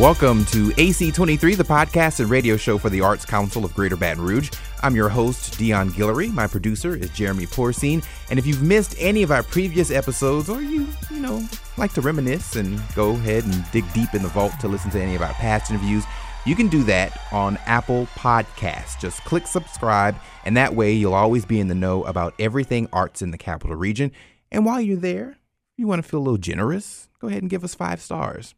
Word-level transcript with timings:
Welcome 0.00 0.46
to 0.46 0.70
AC23, 0.70 1.58
the 1.58 1.62
podcast 1.62 2.20
and 2.20 2.30
radio 2.30 2.56
show 2.56 2.78
for 2.78 2.88
the 2.88 3.02
Arts 3.02 3.26
Council 3.26 3.66
of 3.66 3.74
Greater 3.74 3.96
Baton 3.96 4.24
Rouge. 4.24 4.50
I'm 4.82 4.96
your 4.96 5.10
host, 5.10 5.58
Dion 5.58 5.90
Guillory. 5.90 6.32
My 6.32 6.46
producer 6.46 6.96
is 6.96 7.10
Jeremy 7.10 7.44
Porcine. 7.44 8.02
And 8.30 8.38
if 8.38 8.46
you've 8.46 8.62
missed 8.62 8.94
any 8.98 9.22
of 9.22 9.30
our 9.30 9.42
previous 9.42 9.90
episodes, 9.90 10.48
or 10.48 10.62
you, 10.62 10.86
you 11.10 11.20
know, 11.20 11.46
like 11.76 11.92
to 11.92 12.00
reminisce 12.00 12.56
and 12.56 12.80
go 12.94 13.10
ahead 13.10 13.44
and 13.44 13.70
dig 13.72 13.84
deep 13.92 14.14
in 14.14 14.22
the 14.22 14.30
vault 14.30 14.54
to 14.60 14.68
listen 14.68 14.90
to 14.92 15.02
any 15.02 15.16
of 15.16 15.20
our 15.20 15.34
past 15.34 15.70
interviews, 15.70 16.04
you 16.46 16.56
can 16.56 16.68
do 16.68 16.82
that 16.84 17.20
on 17.30 17.58
Apple 17.66 18.06
Podcasts. 18.14 18.98
Just 18.98 19.22
click 19.24 19.46
subscribe, 19.46 20.16
and 20.46 20.56
that 20.56 20.74
way 20.74 20.94
you'll 20.94 21.12
always 21.12 21.44
be 21.44 21.60
in 21.60 21.68
the 21.68 21.74
know 21.74 22.04
about 22.04 22.32
everything 22.38 22.88
arts 22.90 23.20
in 23.20 23.32
the 23.32 23.38
capital 23.38 23.76
region. 23.76 24.12
And 24.50 24.64
while 24.64 24.80
you're 24.80 24.96
there, 24.96 25.36
you 25.76 25.86
want 25.86 26.02
to 26.02 26.08
feel 26.08 26.20
a 26.20 26.22
little 26.22 26.38
generous, 26.38 27.10
go 27.20 27.28
ahead 27.28 27.42
and 27.42 27.50
give 27.50 27.64
us 27.64 27.74
five 27.74 28.00
stars. 28.00 28.54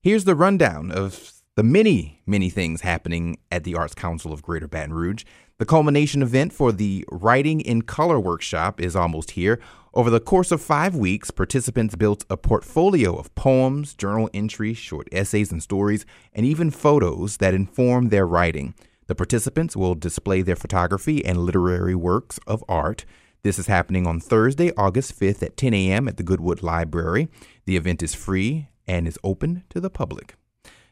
Here's 0.00 0.24
the 0.24 0.36
rundown 0.36 0.92
of 0.92 1.32
the 1.56 1.64
many, 1.64 2.22
many 2.24 2.50
things 2.50 2.82
happening 2.82 3.36
at 3.50 3.64
the 3.64 3.74
Arts 3.74 3.96
Council 3.96 4.32
of 4.32 4.42
Greater 4.42 4.68
Baton 4.68 4.92
Rouge. 4.92 5.24
The 5.58 5.66
culmination 5.66 6.22
event 6.22 6.52
for 6.52 6.70
the 6.70 7.04
Writing 7.10 7.60
in 7.60 7.82
Color 7.82 8.20
workshop 8.20 8.80
is 8.80 8.94
almost 8.94 9.32
here. 9.32 9.58
Over 9.92 10.08
the 10.08 10.20
course 10.20 10.52
of 10.52 10.62
five 10.62 10.94
weeks, 10.94 11.32
participants 11.32 11.96
built 11.96 12.24
a 12.30 12.36
portfolio 12.36 13.16
of 13.16 13.34
poems, 13.34 13.92
journal 13.94 14.30
entries, 14.32 14.78
short 14.78 15.08
essays 15.10 15.50
and 15.50 15.60
stories, 15.60 16.06
and 16.32 16.46
even 16.46 16.70
photos 16.70 17.38
that 17.38 17.52
inform 17.52 18.10
their 18.10 18.24
writing. 18.24 18.74
The 19.08 19.16
participants 19.16 19.76
will 19.76 19.96
display 19.96 20.42
their 20.42 20.54
photography 20.54 21.24
and 21.24 21.38
literary 21.38 21.96
works 21.96 22.38
of 22.46 22.62
art. 22.68 23.04
This 23.42 23.58
is 23.58 23.66
happening 23.66 24.06
on 24.06 24.20
Thursday, 24.20 24.70
August 24.76 25.18
5th 25.18 25.42
at 25.42 25.56
10 25.56 25.74
a.m. 25.74 26.06
at 26.06 26.18
the 26.18 26.22
Goodwood 26.22 26.62
Library. 26.62 27.26
The 27.64 27.76
event 27.76 28.00
is 28.00 28.14
free 28.14 28.68
and 28.88 29.06
is 29.06 29.18
open 29.22 29.62
to 29.70 29.80
the 29.80 29.90
public. 29.90 30.34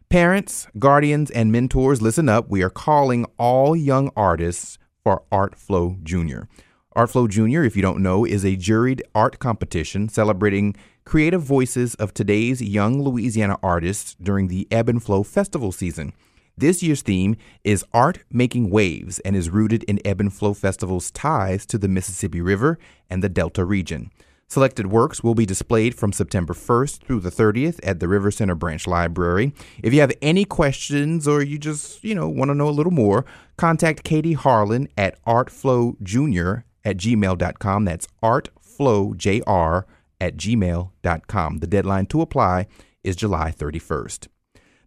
Parents, 0.09 0.69
guardians, 0.79 1.33
and 1.33 1.51
mentors, 1.51 2.01
listen 2.01 2.29
up. 2.29 2.49
We 2.49 2.63
are 2.63 2.71
calling 2.71 3.27
all 3.39 3.75
young 3.75 4.11
artists 4.17 4.79
for 5.03 5.25
Art 5.33 5.57
Flow 5.57 5.97
Junior. 6.05 6.49
Art 6.93 7.11
Flow 7.11 7.27
Junior, 7.27 7.65
if 7.65 7.75
you 7.75 7.83
don't 7.83 8.03
know, 8.03 8.25
is 8.25 8.45
a 8.45 8.57
juried 8.57 9.01
art 9.15 9.39
competition 9.39 10.09
celebrating 10.09 10.77
creative 11.05 11.43
voices 11.43 11.95
of 11.97 12.15
today's 12.15 12.63
young 12.63 13.03
Louisiana 13.03 13.59
artists 13.63 14.17
during 14.23 14.49
the 14.49 14.69
Ebb 14.71 14.89
and 14.89 15.03
Flow 15.03 15.23
Festival 15.23 15.73
season. 15.73 16.13
This 16.57 16.83
year's 16.83 17.03
theme 17.03 17.37
is 17.65 17.85
Art 17.93 18.21
Making 18.31 18.71
Waves 18.71 19.19
and 19.21 19.37
is 19.37 19.51
rooted 19.51 19.83
in 19.85 20.01
Ebb 20.07 20.21
and 20.21 20.33
Flow 20.33 20.55
Festival's 20.55 21.11
ties 21.11 21.67
to 21.67 21.77
the 21.77 21.89
Mississippi 21.89 22.41
River 22.41 22.79
and 23.11 23.23
the 23.23 23.29
Delta 23.29 23.65
region. 23.65 24.11
Selected 24.49 24.87
works 24.87 25.25
will 25.25 25.35
be 25.35 25.45
displayed 25.45 25.95
from 25.95 26.13
September 26.13 26.55
1st 26.55 27.01
through 27.01 27.21
the 27.21 27.31
30th 27.31 27.81
at 27.83 27.99
the 27.99 28.07
River 28.07 28.31
Center 28.31 28.55
Branch 28.55 28.87
Library. 28.87 29.53
If 29.83 29.93
you 29.93 30.01
have 30.01 30.13
any 30.23 30.45
questions 30.45 31.27
or 31.27 31.43
you 31.43 31.59
just, 31.59 32.05
you 32.05 32.15
know, 32.15 32.29
want 32.29 32.51
to 32.51 32.55
know 32.55 32.69
a 32.69 32.71
little 32.71 32.93
more, 32.93 33.25
contact 33.57 34.05
Katie 34.05 34.35
Harlan 34.35 34.89
at 34.97 35.23
artflowjr 35.25 36.63
at 36.85 36.97
gmail.com. 36.97 37.85
That's 37.85 38.09
artflowjr 38.23 39.85
at 40.21 40.37
gmail.com. 40.37 41.59
The 41.59 41.67
deadline 41.67 42.07
to 42.07 42.21
apply 42.21 42.67
is 43.03 43.17
July 43.17 43.51
31st. 43.51 44.29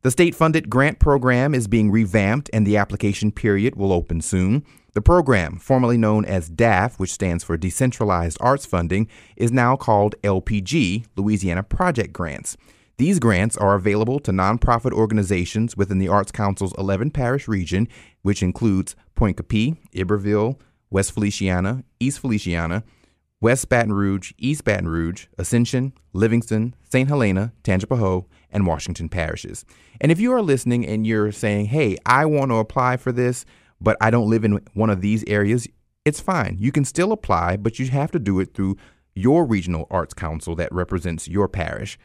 The 0.01 0.11
state 0.11 0.33
funded 0.33 0.69
grant 0.69 0.99
program 0.99 1.53
is 1.53 1.67
being 1.67 1.91
revamped 1.91 2.49
and 2.53 2.65
the 2.65 2.77
application 2.77 3.33
period 3.33 3.75
will 3.75 3.91
open 3.91 4.21
soon. 4.21 4.63
The 4.93 5.01
program, 5.01 5.57
formerly 5.57 5.97
known 5.97 6.25
as 6.25 6.49
DAF, 6.49 6.97
which 6.97 7.13
stands 7.13 7.43
for 7.43 7.57
Decentralized 7.57 8.37
Arts 8.41 8.65
Funding, 8.65 9.07
is 9.35 9.51
now 9.51 9.75
called 9.75 10.15
LPG, 10.23 11.05
Louisiana 11.15 11.63
Project 11.63 12.11
Grants. 12.11 12.57
These 12.97 13.19
grants 13.19 13.55
are 13.55 13.75
available 13.75 14.19
to 14.19 14.31
nonprofit 14.31 14.91
organizations 14.91 15.77
within 15.77 15.99
the 15.99 16.09
Arts 16.09 16.31
Council's 16.31 16.73
11 16.77 17.11
parish 17.11 17.47
region, 17.47 17.87
which 18.23 18.43
includes 18.43 18.95
Pointe 19.15 19.37
Coupee, 19.37 19.77
Iberville, 19.95 20.59
West 20.89 21.13
Feliciana, 21.13 21.83
East 21.99 22.19
Feliciana, 22.19 22.83
West 23.39 23.69
Baton 23.69 23.93
Rouge, 23.93 24.33
East 24.37 24.65
Baton 24.65 24.89
Rouge, 24.89 25.27
Ascension, 25.37 25.93
Livingston, 26.11 26.75
St. 26.83 27.07
Helena, 27.07 27.53
Tangipahoa, 27.63 28.25
and 28.51 28.67
Washington 28.67 29.07
parishes. 29.07 29.63
And 30.01 30.11
if 30.11 30.19
you 30.19 30.33
are 30.33 30.41
listening 30.41 30.85
and 30.85 31.07
you're 31.07 31.31
saying, 31.31 31.67
hey, 31.67 31.95
I 32.05 32.25
want 32.25 32.51
to 32.51 32.55
apply 32.55 32.97
for 32.97 33.13
this, 33.13 33.45
but 33.81 33.97
I 34.01 34.09
don't 34.09 34.29
live 34.29 34.43
in 34.43 34.59
one 34.73 34.89
of 34.89 35.01
these 35.01 35.23
areas, 35.27 35.67
it's 36.05 36.19
fine. 36.19 36.57
You 36.59 36.71
can 36.71 36.85
still 36.85 37.11
apply, 37.11 37.57
but 37.57 37.79
you 37.79 37.87
have 37.87 38.11
to 38.11 38.19
do 38.19 38.39
it 38.39 38.53
through 38.53 38.77
your 39.13 39.45
regional 39.45 39.87
arts 39.91 40.13
council 40.13 40.55
that 40.55 40.73
represents 40.73 41.27
your 41.27 41.47
parish. 41.47 41.97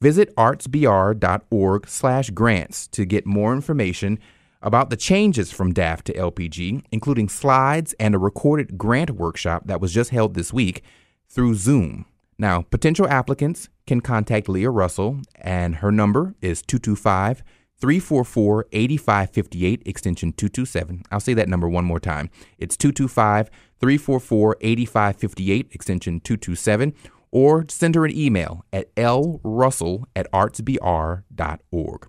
Visit 0.00 0.34
artsbr.org 0.36 1.88
slash 1.88 2.30
grants 2.30 2.88
to 2.88 3.04
get 3.04 3.26
more 3.26 3.52
information 3.52 4.18
about 4.60 4.90
the 4.90 4.96
changes 4.96 5.50
from 5.52 5.74
DAF 5.74 6.02
to 6.02 6.12
LPG, 6.14 6.84
including 6.92 7.28
slides 7.28 7.94
and 7.98 8.14
a 8.14 8.18
recorded 8.18 8.78
grant 8.78 9.10
workshop 9.10 9.66
that 9.66 9.80
was 9.80 9.92
just 9.92 10.10
held 10.10 10.34
this 10.34 10.52
week 10.52 10.82
through 11.28 11.54
Zoom. 11.54 12.06
Now, 12.38 12.62
potential 12.62 13.08
applicants 13.08 13.68
can 13.86 14.00
contact 14.00 14.48
Leah 14.48 14.70
Russell, 14.70 15.20
and 15.36 15.76
her 15.76 15.92
number 15.92 16.34
is 16.40 16.62
225 16.62 17.42
344 17.82 18.66
8558, 18.72 19.82
extension 19.84 20.32
227. 20.32 21.02
I'll 21.10 21.18
say 21.18 21.34
that 21.34 21.48
number 21.48 21.68
one 21.68 21.84
more 21.84 21.98
time. 21.98 22.30
It's 22.56 22.76
225 22.76 23.50
344 23.80 24.56
8558, 24.60 25.68
extension 25.72 26.20
227, 26.20 26.94
or 27.32 27.66
send 27.68 27.96
her 27.96 28.04
an 28.04 28.16
email 28.16 28.64
at 28.72 28.94
lrussell 28.94 30.04
at 30.14 30.30
artsbr.org. 30.30 32.08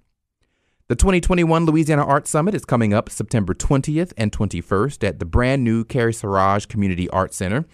The 0.89 0.95
2021 0.95 1.65
Louisiana 1.65 2.05
Art 2.05 2.27
Summit 2.27 2.53
is 2.53 2.65
coming 2.65 2.93
up 2.93 3.09
September 3.09 3.55
20th 3.55 4.13
and 4.15 4.31
21st 4.31 5.07
at 5.07 5.17
the 5.17 5.25
brand 5.25 5.63
new 5.63 5.83
Carrie 5.83 6.13
Saraj 6.13 6.67
Community 6.67 7.09
Art 7.09 7.33
Center. 7.33 7.65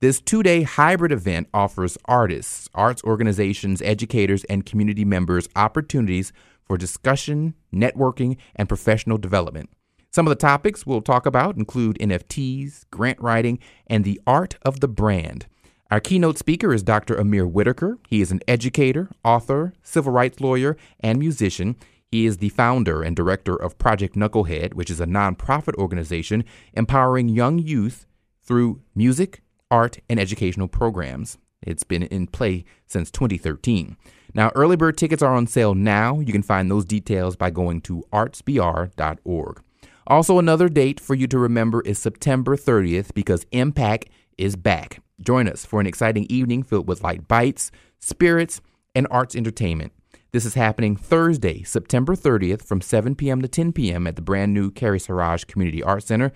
This 0.00 0.20
two 0.20 0.44
day 0.44 0.62
hybrid 0.62 1.10
event 1.10 1.48
offers 1.52 1.98
artists, 2.04 2.68
arts 2.72 3.02
organizations, 3.02 3.82
educators, 3.82 4.44
and 4.44 4.64
community 4.64 5.04
members 5.04 5.48
opportunities 5.56 6.32
for 6.68 6.76
discussion, 6.78 7.54
networking, 7.74 8.36
and 8.54 8.68
professional 8.68 9.18
development. 9.18 9.70
Some 10.10 10.26
of 10.26 10.30
the 10.30 10.36
topics 10.36 10.86
we'll 10.86 11.02
talk 11.02 11.26
about 11.26 11.56
include 11.56 11.98
NFTs, 11.98 12.84
grant 12.90 13.20
writing, 13.20 13.58
and 13.86 14.04
the 14.04 14.20
art 14.26 14.56
of 14.62 14.80
the 14.80 14.88
brand. 14.88 15.46
Our 15.90 16.00
keynote 16.00 16.38
speaker 16.38 16.74
is 16.74 16.82
Dr. 16.82 17.14
Amir 17.16 17.46
Whitaker. 17.46 17.98
He 18.08 18.20
is 18.20 18.30
an 18.30 18.40
educator, 18.46 19.10
author, 19.24 19.72
civil 19.82 20.12
rights 20.12 20.40
lawyer, 20.40 20.76
and 21.00 21.18
musician. 21.18 21.76
He 22.10 22.26
is 22.26 22.38
the 22.38 22.50
founder 22.50 23.02
and 23.02 23.16
director 23.16 23.54
of 23.54 23.78
Project 23.78 24.14
Knucklehead, 24.14 24.74
which 24.74 24.90
is 24.90 25.00
a 25.00 25.06
nonprofit 25.06 25.74
organization 25.76 26.44
empowering 26.74 27.28
young 27.28 27.58
youth 27.58 28.06
through 28.42 28.80
music, 28.94 29.42
art, 29.70 29.98
and 30.08 30.18
educational 30.18 30.68
programs. 30.68 31.38
It's 31.62 31.84
been 31.84 32.02
in 32.04 32.26
play 32.26 32.64
since 32.86 33.10
2013. 33.10 33.96
Now, 34.34 34.50
early 34.54 34.76
bird 34.76 34.96
tickets 34.96 35.22
are 35.22 35.34
on 35.34 35.46
sale 35.46 35.74
now. 35.74 36.20
You 36.20 36.32
can 36.32 36.42
find 36.42 36.70
those 36.70 36.84
details 36.84 37.36
by 37.36 37.50
going 37.50 37.80
to 37.82 38.04
artsbr.org. 38.12 39.62
Also, 40.06 40.38
another 40.38 40.68
date 40.68 41.00
for 41.00 41.14
you 41.14 41.26
to 41.26 41.38
remember 41.38 41.82
is 41.82 41.98
September 41.98 42.56
30th 42.56 43.12
because 43.14 43.46
Impact 43.52 44.08
is 44.38 44.56
back. 44.56 45.02
Join 45.20 45.48
us 45.48 45.64
for 45.66 45.80
an 45.80 45.86
exciting 45.86 46.26
evening 46.30 46.62
filled 46.62 46.88
with 46.88 47.02
light 47.02 47.28
bites, 47.28 47.70
spirits, 47.98 48.60
and 48.94 49.06
arts 49.10 49.36
entertainment. 49.36 49.92
This 50.30 50.44
is 50.44 50.54
happening 50.54 50.94
Thursday, 50.94 51.62
September 51.62 52.14
30th 52.14 52.62
from 52.62 52.80
7 52.80 53.14
p.m. 53.14 53.42
to 53.42 53.48
10 53.48 53.72
p.m. 53.72 54.06
at 54.06 54.16
the 54.16 54.22
brand 54.22 54.52
new 54.52 54.70
Carrie 54.70 55.00
Saraj 55.00 55.46
Community 55.46 55.82
Arts 55.82 56.06
Center. 56.06 56.32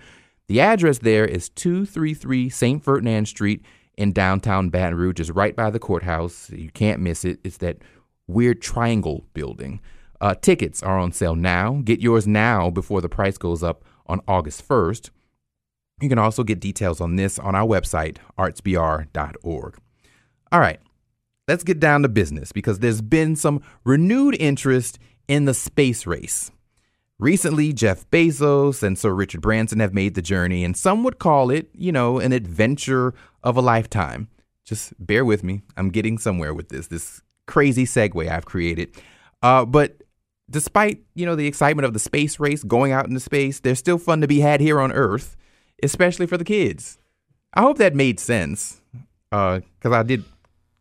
The 0.47 0.59
address 0.59 0.97
there 0.99 1.25
is 1.25 1.49
233 1.49 2.49
St. 2.49 2.83
Ferdinand 2.83 3.27
Street 3.27 3.63
in 3.97 4.11
downtown 4.11 4.69
Baton 4.69 4.95
Rouge. 4.95 5.19
is 5.19 5.31
right 5.31 5.55
by 5.55 5.69
the 5.69 5.79
courthouse. 5.79 6.49
You 6.49 6.69
can't 6.69 7.01
miss 7.01 7.25
it. 7.25 7.39
It's 7.43 7.57
that 7.57 7.77
weird 8.27 8.61
triangle 8.61 9.25
building. 9.33 9.81
Uh, 10.21 10.35
tickets 10.35 10.81
are 10.81 10.97
on 10.97 11.11
sale 11.11 11.35
now. 11.35 11.81
Get 11.83 11.99
yours 11.99 12.25
now 12.25 12.69
before 12.69 13.01
the 13.01 13.09
price 13.09 13.37
goes 13.37 13.61
up 13.61 13.83
on 14.07 14.21
August 14.27 14.67
1st. 14.67 15.09
You 16.01 16.09
can 16.09 16.17
also 16.17 16.43
get 16.43 16.59
details 16.59 17.01
on 17.01 17.15
this 17.15 17.37
on 17.37 17.55
our 17.55 17.67
website, 17.67 18.17
artsbr.org. 18.37 19.77
All 20.51 20.59
right, 20.59 20.79
let's 21.47 21.63
get 21.63 21.79
down 21.79 22.01
to 22.03 22.09
business 22.09 22.51
because 22.51 22.79
there's 22.79 23.01
been 23.01 23.35
some 23.35 23.61
renewed 23.83 24.35
interest 24.39 24.99
in 25.27 25.45
the 25.45 25.53
space 25.53 26.05
race. 26.05 26.51
Recently, 27.19 27.73
Jeff 27.73 28.09
Bezos 28.09 28.83
and 28.83 28.97
Sir 28.97 29.13
Richard 29.13 29.41
Branson 29.41 29.79
have 29.79 29.93
made 29.93 30.15
the 30.15 30.21
journey, 30.21 30.63
and 30.63 30.75
some 30.75 31.03
would 31.03 31.19
call 31.19 31.51
it, 31.51 31.69
you 31.73 31.91
know, 31.91 32.19
an 32.19 32.33
adventure 32.33 33.13
of 33.43 33.55
a 33.55 33.61
lifetime. 33.61 34.29
Just 34.65 34.93
bear 34.99 35.23
with 35.23 35.43
me. 35.43 35.61
I'm 35.77 35.89
getting 35.89 36.17
somewhere 36.17 36.53
with 36.53 36.69
this, 36.69 36.87
this 36.87 37.21
crazy 37.45 37.85
segue 37.85 38.27
I've 38.27 38.45
created. 38.45 38.95
Uh, 39.41 39.65
but 39.65 40.03
despite, 40.49 41.01
you 41.15 41.25
know, 41.25 41.35
the 41.35 41.47
excitement 41.47 41.85
of 41.85 41.93
the 41.93 41.99
space 41.99 42.39
race, 42.39 42.63
going 42.63 42.91
out 42.91 43.07
into 43.07 43.19
space, 43.19 43.59
there's 43.59 43.79
still 43.79 43.97
fun 43.97 44.21
to 44.21 44.27
be 44.27 44.39
had 44.39 44.61
here 44.61 44.79
on 44.79 44.91
Earth, 44.91 45.35
especially 45.81 46.25
for 46.25 46.37
the 46.37 46.45
kids. 46.45 46.97
I 47.53 47.61
hope 47.61 47.77
that 47.77 47.93
made 47.93 48.19
sense 48.19 48.81
because 49.29 49.61
uh, 49.85 49.91
I 49.91 50.03
did 50.03 50.23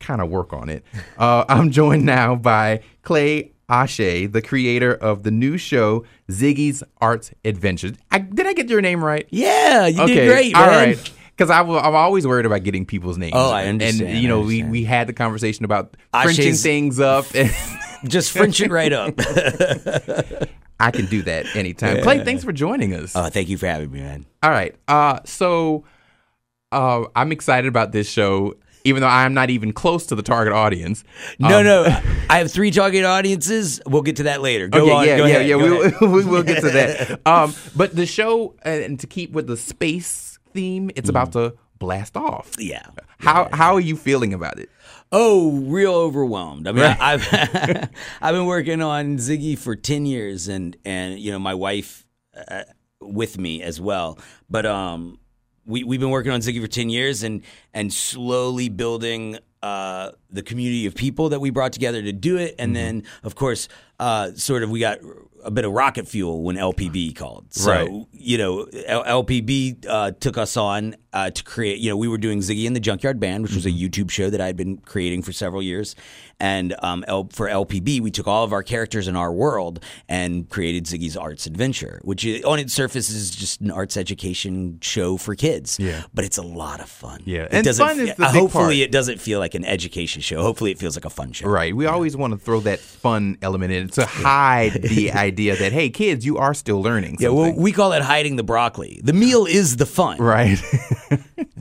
kind 0.01 0.21
of 0.21 0.31
work 0.31 0.53
on 0.53 0.69
it. 0.69 0.85
Uh, 1.19 1.45
I'm 1.49 1.71
joined 1.71 2.05
now 2.05 2.35
by 2.35 2.81
Clay 3.03 3.52
Ashe, 3.69 3.97
the 4.31 4.43
creator 4.45 4.95
of 4.95 5.23
the 5.23 5.31
new 5.31 5.57
show 5.57 6.05
Ziggy's 6.29 6.83
Arts 7.01 7.33
Adventures. 7.45 7.93
I, 8.11 8.19
did 8.19 8.47
I 8.47 8.53
get 8.53 8.69
your 8.69 8.81
name 8.81 9.05
right? 9.05 9.27
Yeah, 9.31 9.87
you 9.87 10.07
did 10.07 10.29
great, 10.29 10.53
man. 10.55 10.63
All 10.63 10.69
right. 10.69 11.13
Because 11.37 11.49
I'm 11.51 11.71
always 11.71 12.27
worried 12.27 12.45
about 12.45 12.63
getting 12.63 12.85
people's 12.85 13.17
names. 13.17 13.33
Oh, 13.35 13.51
I 13.51 13.67
understand. 13.67 14.11
And, 14.11 14.19
you 14.19 14.29
know, 14.29 14.41
we, 14.41 14.63
we 14.63 14.85
had 14.85 15.07
the 15.07 15.15
conversation 15.15 15.65
about 15.65 15.97
Frenching 16.13 16.55
things 16.55 17.01
up. 17.01 17.25
And 17.35 17.51
just 18.07 18.33
French 18.33 18.61
it 18.61 18.71
right 18.71 18.93
up. 18.93 19.15
I 20.81 20.91
can 20.91 21.07
do 21.07 21.23
that 21.23 21.55
anytime. 21.57 21.97
Yeah. 21.97 22.03
Clay, 22.03 22.25
thanks 22.25 22.45
for 22.45 22.53
joining 22.53 22.93
us. 22.95 23.15
Oh, 23.15 23.29
thank 23.29 23.49
you 23.49 23.57
for 23.57 23.67
having 23.67 23.91
me, 23.91 24.01
man. 24.01 24.27
All 24.43 24.51
right. 24.51 24.75
Uh, 24.89 25.21
so 25.25 25.85
uh, 26.73 27.05
I'm 27.15 27.33
excited 27.33 27.69
about 27.69 27.93
this 27.93 28.11
show 28.11 28.55
even 28.85 29.03
though 29.03 29.09
I'm 29.09 29.35
not 29.35 29.51
even 29.51 29.73
close 29.73 30.07
to 30.07 30.15
the 30.15 30.23
target 30.23 30.53
audience. 30.53 31.05
No, 31.39 31.59
um, 31.59 31.65
no, 31.65 31.85
I 32.29 32.39
have 32.39 32.51
three 32.51 32.71
target 32.71 33.05
audiences. 33.05 33.81
We'll 33.87 34.03
get 34.03 34.17
to 34.17 34.25
that 34.25 34.43
later. 34.43 34.69
Go 34.69 34.83
okay, 34.83 34.93
on. 34.93 35.07
Yeah, 35.07 35.17
go 35.17 35.25
yeah, 35.27 35.35
ahead, 35.37 35.49
yeah. 35.49 35.57
We 35.57 35.71
will, 35.71 35.93
we 36.13 36.25
will 36.25 36.43
get 36.43 36.61
to 36.61 36.71
that. 36.71 37.21
Um, 37.33 37.55
but 37.77 37.95
the 37.95 38.05
show, 38.05 38.57
and 38.63 38.99
to 39.01 39.07
keep 39.07 39.33
with 39.33 39.47
the 39.47 39.57
space 39.57 40.39
theme, 40.53 40.91
it's 40.97 41.07
mm. 41.07 41.11
about 41.11 41.33
to 41.33 41.55
blast 41.79 42.17
off. 42.17 42.53
Yeah. 42.59 42.87
How 43.19 43.45
yeah. 43.45 43.57
how 43.57 43.75
are 43.75 43.81
you 43.81 43.97
feeling 43.97 44.35
about 44.35 44.59
it? 44.59 44.69
Oh, 45.11 45.53
real 45.61 45.95
overwhelmed. 45.95 46.67
I 46.67 46.73
mean, 46.73 46.83
right. 46.83 46.97
I've 47.01 47.29
I've 48.23 48.35
been 48.35 48.47
working 48.47 48.83
on 48.83 49.19
Ziggy 49.19 49.59
for 49.59 49.77
ten 49.77 50.07
years, 50.07 50.49
and 50.49 50.77
and 50.85 51.19
you 51.19 51.31
know 51.31 51.39
my 51.39 51.55
wife 51.55 52.07
uh, 52.49 52.65
with 53.01 53.39
me 53.39 53.63
as 53.63 53.81
well. 53.81 54.19
But 54.49 54.67
um, 54.67 55.19
we 55.67 55.85
we've 55.85 56.01
been 56.01 56.11
working 56.11 56.33
on 56.33 56.41
Ziggy 56.41 56.61
for 56.61 56.69
ten 56.69 56.91
years, 56.91 57.23
and 57.23 57.43
and 57.73 57.93
slowly 57.93 58.69
building 58.69 59.39
uh, 59.63 60.11
the 60.31 60.43
community 60.43 60.87
of 60.87 60.95
people 60.95 61.29
that 61.31 61.41
we 61.41 61.51
brought 61.51 61.73
together 61.73 62.03
to 62.03 62.13
do 62.13 62.37
it, 62.37 62.55
and 62.59 62.69
mm-hmm. 62.69 62.75
then 62.75 63.03
of 63.23 63.35
course, 63.35 63.69
uh, 64.01 64.33
sort 64.33 64.63
of 64.63 64.71
we 64.71 64.81
got 64.81 64.99
a 65.45 65.51
bit 65.51 65.65
of 65.65 65.73
rocket 65.73 66.09
fuel 66.09 66.43
when 66.43 66.57
LPB 66.57 67.17
called. 67.17 67.53
So 67.53 67.71
right. 67.71 68.07
you 68.13 68.39
know, 68.39 68.67
L- 68.87 69.25
LPB 69.25 69.87
uh, 69.89 70.13
took 70.13 70.39
us 70.39 70.57
on 70.57 70.97
uh, 71.13 71.31
to 71.31 71.45
create. 71.45 71.79
You 71.79 71.91
know, 71.91 71.97
we 71.97 72.09
were 72.09 72.19
doing 72.19 72.41
Ziggy 72.41 72.67
and 72.67 72.75
the 72.75 72.81
Junkyard 72.81 73.21
Band, 73.21 73.43
which 73.43 73.55
was 73.55 73.67
a 73.67 73.71
mm-hmm. 73.71 73.85
YouTube 73.85 74.11
show 74.11 74.31
that 74.31 74.41
I 74.41 74.47
had 74.47 74.57
been 74.57 74.79
creating 74.79 75.23
for 75.23 75.33
several 75.33 75.63
years, 75.63 75.95
and 76.43 76.75
um, 76.83 77.05
L- 77.07 77.29
for 77.31 77.49
LPB, 77.49 78.01
we 78.01 78.11
took 78.11 78.27
all 78.27 78.43
of 78.43 78.53
our 78.53 78.65
characters 78.65 79.07
in 79.07 79.15
our 79.15 79.33
world 79.33 79.79
and 80.09 80.49
created 80.49 80.87
Ziggy's 80.87 81.17
Arts 81.17 81.47
Adventure, 81.47 82.01
which 82.03 82.25
is, 82.25 82.45
on 82.45 82.59
its 82.59 82.73
surface 82.73 83.11
is 83.11 83.31
just 83.31 83.61
an 83.61 83.71
arts 83.71 83.97
education 83.97 84.79
show 84.81 85.17
for 85.17 85.37
kids. 85.37 85.79
Yeah. 85.79 86.03
But 86.13 86.25
it's 86.25 86.39
a 86.39 86.43
lot 86.43 86.81
of 86.81 86.89
fun. 86.89 87.23
Yeah. 87.25 87.43
It 87.43 87.53
and 87.53 87.65
doesn't 87.65 87.87
fun 87.87 88.01
is 88.01 88.17
the 88.17 88.27
hopefully 88.27 88.79
part. 88.81 88.89
it 88.89 88.91
doesn't 88.91 89.21
feel 89.21 89.39
like 89.39 89.55
an 89.55 89.65
education 89.65 90.21
show. 90.21 90.43
Hopefully 90.43 90.73
it 90.73 90.79
feels 90.79 90.97
like 90.97 91.05
a 91.05 91.11
fun 91.11 91.31
show. 91.31 91.49
Right. 91.49 91.75
We 91.77 91.87
always 91.87 92.17
want 92.17 92.33
to 92.33 92.39
throw 92.39 92.59
that 92.61 92.81
fun 92.81 93.39
element 93.41 93.73
in 93.73 93.89
to 93.91 94.05
hide 94.05 94.73
the 94.73 95.13
idea 95.13 95.55
that, 95.55 95.73
hey, 95.73 95.91
kids, 95.91 96.27
you 96.27 96.39
are 96.39 96.55
still 96.55 96.83
learning. 96.83 97.19
Yeah, 97.21 97.29
well, 97.29 97.55
we 97.55 97.71
call 97.71 97.93
it 97.93 98.03
hiding 98.03 98.35
the 98.35 98.43
broccoli. 98.43 99.01
The 99.05 99.13
meal 99.13 99.47
is 99.47 99.77
the 99.77 99.87
fun. 99.87 100.19
Right. 100.19 100.61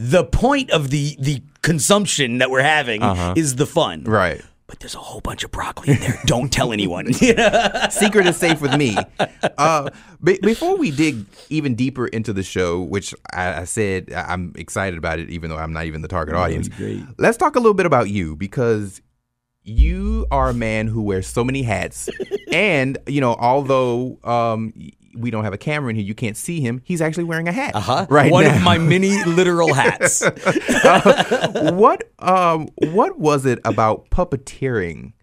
the 0.10 0.24
point 0.24 0.72
of 0.72 0.90
the 0.90 1.16
the 1.20 1.44
consumption 1.62 2.40
that 2.40 2.50
we're 2.50 2.64
having 2.64 3.04
uh-huh. 3.04 3.36
is 3.38 3.56
the 3.56 3.66
fun. 3.66 4.04
Right 4.04 4.42
but 4.72 4.80
there's 4.80 4.96
a 4.96 5.00
whole 5.00 5.20
bunch 5.20 5.44
of 5.44 5.52
broccoli 5.52 5.94
in 5.94 6.00
there. 6.00 6.18
Don't 6.26 6.50
tell 6.50 6.72
anyone. 6.72 7.12
Secret 7.92 8.26
is 8.26 8.38
safe 8.38 8.62
with 8.62 8.74
me. 8.78 8.96
Uh, 9.58 9.90
be- 10.24 10.40
before 10.42 10.78
we 10.78 10.92
dig 10.92 11.26
even 11.50 11.76
deeper 11.76 12.08
into 12.08 12.32
the 12.32 12.42
show, 12.42 12.80
which 12.80 13.14
I, 13.34 13.62
I, 13.62 13.64
said 13.66 14.14
I'm 14.14 14.54
excited 14.56 14.98
about 14.98 15.20
it, 15.20 15.30
even 15.30 15.50
though 15.50 15.58
I'm 15.58 15.74
not 15.74 15.88
even 15.88 16.02
the 16.02 16.08
target 16.08 16.36
audience. 16.36 16.70
Let's 17.18 17.36
talk 17.36 17.58
a 17.58 17.60
little 17.60 17.74
bit 17.74 17.86
about 17.86 18.10
you 18.10 18.38
because 18.38 19.02
you 19.62 20.26
are 20.32 20.50
a 20.50 20.54
man 20.54 20.88
who 20.88 21.02
wears 21.02 21.28
so 21.28 21.44
many 21.44 21.64
hats, 21.64 22.08
and 22.54 22.98
you 23.08 23.20
know, 23.20 23.36
although 23.38 24.20
um, 24.24 24.72
we 25.16 25.32
don't 25.32 25.44
have 25.44 25.54
a 25.54 25.58
camera 25.58 25.90
in 25.90 25.96
here, 25.96 26.06
you 26.06 26.16
can't 26.16 26.38
see 26.38 26.62
him. 26.62 26.82
He's 26.84 27.02
actually 27.02 27.26
wearing 27.26 27.48
a 27.48 27.52
hat. 27.52 27.76
Uh-huh. 27.76 28.06
Right. 28.10 28.32
One 28.32 28.46
now. 28.46 28.56
of 28.56 28.62
my 28.62 28.78
many 28.78 29.24
literal 29.26 29.74
hats. 29.74 30.22
uh, 30.86 31.72
what 31.74 32.12
um 32.20 32.70
what 32.78 33.20
was 33.20 33.46
it 33.46 33.60
about 33.66 34.10
puppeteering 34.10 35.14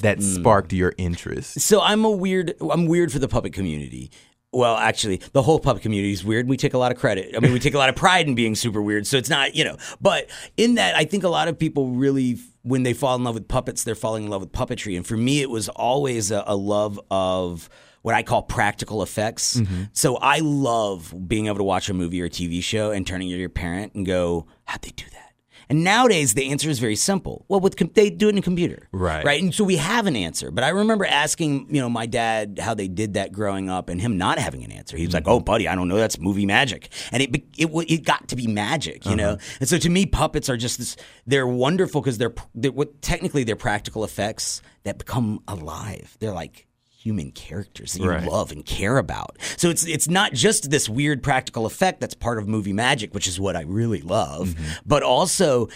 that 0.00 0.18
mm. 0.18 0.22
sparked 0.22 0.72
your 0.72 0.94
interest? 0.98 1.60
So 1.60 1.80
I'm 1.80 2.04
a 2.04 2.10
weird 2.10 2.54
I'm 2.60 2.86
weird 2.86 3.12
for 3.12 3.18
the 3.18 3.28
puppet 3.28 3.52
community. 3.52 4.10
Well, 4.50 4.76
actually, 4.76 5.20
the 5.32 5.42
whole 5.42 5.60
puppet 5.60 5.82
community 5.82 6.12
is 6.12 6.24
weird. 6.24 6.48
We 6.48 6.56
take 6.56 6.72
a 6.72 6.78
lot 6.78 6.90
of 6.90 6.96
credit. 6.96 7.36
I 7.36 7.40
mean, 7.40 7.52
we 7.52 7.58
take 7.58 7.74
a 7.74 7.78
lot 7.78 7.90
of 7.90 7.96
pride 7.96 8.26
in 8.26 8.34
being 8.34 8.54
super 8.54 8.80
weird. 8.80 9.06
So 9.06 9.18
it's 9.18 9.28
not, 9.28 9.54
you 9.54 9.62
know, 9.62 9.76
but 10.00 10.30
in 10.56 10.76
that, 10.76 10.96
I 10.96 11.04
think 11.04 11.22
a 11.22 11.28
lot 11.28 11.48
of 11.48 11.58
people 11.58 11.90
really, 11.90 12.38
when 12.62 12.82
they 12.82 12.94
fall 12.94 13.14
in 13.14 13.24
love 13.24 13.34
with 13.34 13.46
puppets, 13.46 13.84
they're 13.84 13.94
falling 13.94 14.24
in 14.24 14.30
love 14.30 14.40
with 14.40 14.52
puppetry. 14.52 14.96
And 14.96 15.06
for 15.06 15.18
me, 15.18 15.42
it 15.42 15.50
was 15.50 15.68
always 15.68 16.30
a, 16.30 16.44
a 16.46 16.56
love 16.56 16.98
of 17.10 17.68
what 18.08 18.14
I 18.14 18.22
call 18.22 18.40
practical 18.40 19.02
effects. 19.02 19.58
Mm-hmm. 19.58 19.82
So 19.92 20.16
I 20.16 20.38
love 20.38 21.14
being 21.28 21.46
able 21.46 21.58
to 21.58 21.62
watch 21.62 21.90
a 21.90 21.92
movie 21.92 22.22
or 22.22 22.24
a 22.24 22.30
TV 22.30 22.62
show 22.62 22.90
and 22.90 23.06
turning 23.06 23.28
to 23.28 23.36
your 23.36 23.50
parent 23.50 23.92
and 23.94 24.06
go, 24.06 24.46
how'd 24.64 24.80
they 24.80 24.92
do 24.96 25.04
that? 25.12 25.34
And 25.68 25.84
nowadays, 25.84 26.32
the 26.32 26.50
answer 26.50 26.70
is 26.70 26.78
very 26.78 26.96
simple. 26.96 27.44
Well, 27.48 27.60
with 27.60 27.76
com- 27.76 27.90
they 27.92 28.08
do 28.08 28.28
it 28.28 28.30
in 28.30 28.38
a 28.38 28.42
computer, 28.42 28.88
right? 28.92 29.22
Right, 29.22 29.42
and 29.42 29.54
so 29.54 29.64
we 29.64 29.76
have 29.76 30.06
an 30.06 30.16
answer. 30.16 30.50
But 30.50 30.64
I 30.64 30.70
remember 30.70 31.04
asking, 31.04 31.66
you 31.68 31.82
know, 31.82 31.90
my 31.90 32.06
dad 32.06 32.58
how 32.58 32.72
they 32.72 32.88
did 32.88 33.12
that 33.12 33.32
growing 33.32 33.68
up, 33.68 33.90
and 33.90 34.00
him 34.00 34.16
not 34.16 34.38
having 34.38 34.64
an 34.64 34.72
answer. 34.72 34.96
He 34.96 35.04
was 35.04 35.14
mm-hmm. 35.14 35.28
like, 35.28 35.28
"Oh, 35.28 35.40
buddy, 35.40 35.68
I 35.68 35.74
don't 35.74 35.88
know. 35.88 35.98
That's 35.98 36.18
movie 36.18 36.46
magic." 36.46 36.88
And 37.12 37.22
it 37.22 37.34
it 37.58 37.68
it 37.86 38.04
got 38.06 38.28
to 38.28 38.36
be 38.36 38.46
magic, 38.46 39.04
you 39.04 39.10
uh-huh. 39.10 39.16
know. 39.16 39.38
And 39.60 39.68
so 39.68 39.76
to 39.76 39.90
me, 39.90 40.06
puppets 40.06 40.48
are 40.48 40.56
just 40.56 40.78
this. 40.78 40.96
They're 41.26 41.46
wonderful 41.46 42.00
because 42.00 42.16
they're, 42.16 42.34
they're 42.54 42.72
what 42.72 43.02
technically 43.02 43.44
they're 43.44 43.54
practical 43.54 44.04
effects 44.04 44.62
that 44.84 44.96
become 44.96 45.40
alive. 45.46 46.16
They're 46.18 46.32
like 46.32 46.67
human 47.08 47.30
characters 47.30 47.94
that 47.94 48.02
you 48.02 48.10
right. 48.10 48.28
love 48.28 48.52
and 48.52 48.66
care 48.66 48.98
about. 48.98 49.38
So 49.56 49.70
it's 49.70 49.86
it's 49.86 50.08
not 50.08 50.34
just 50.34 50.70
this 50.70 50.90
weird 50.90 51.22
practical 51.22 51.64
effect 51.64 52.00
that's 52.00 52.12
part 52.12 52.36
of 52.36 52.46
movie 52.46 52.74
magic, 52.74 53.14
which 53.14 53.26
is 53.26 53.40
what 53.40 53.56
I 53.56 53.62
really 53.62 54.02
love, 54.02 54.48
mm-hmm. 54.48 54.72
but 54.84 55.02
also 55.02 55.68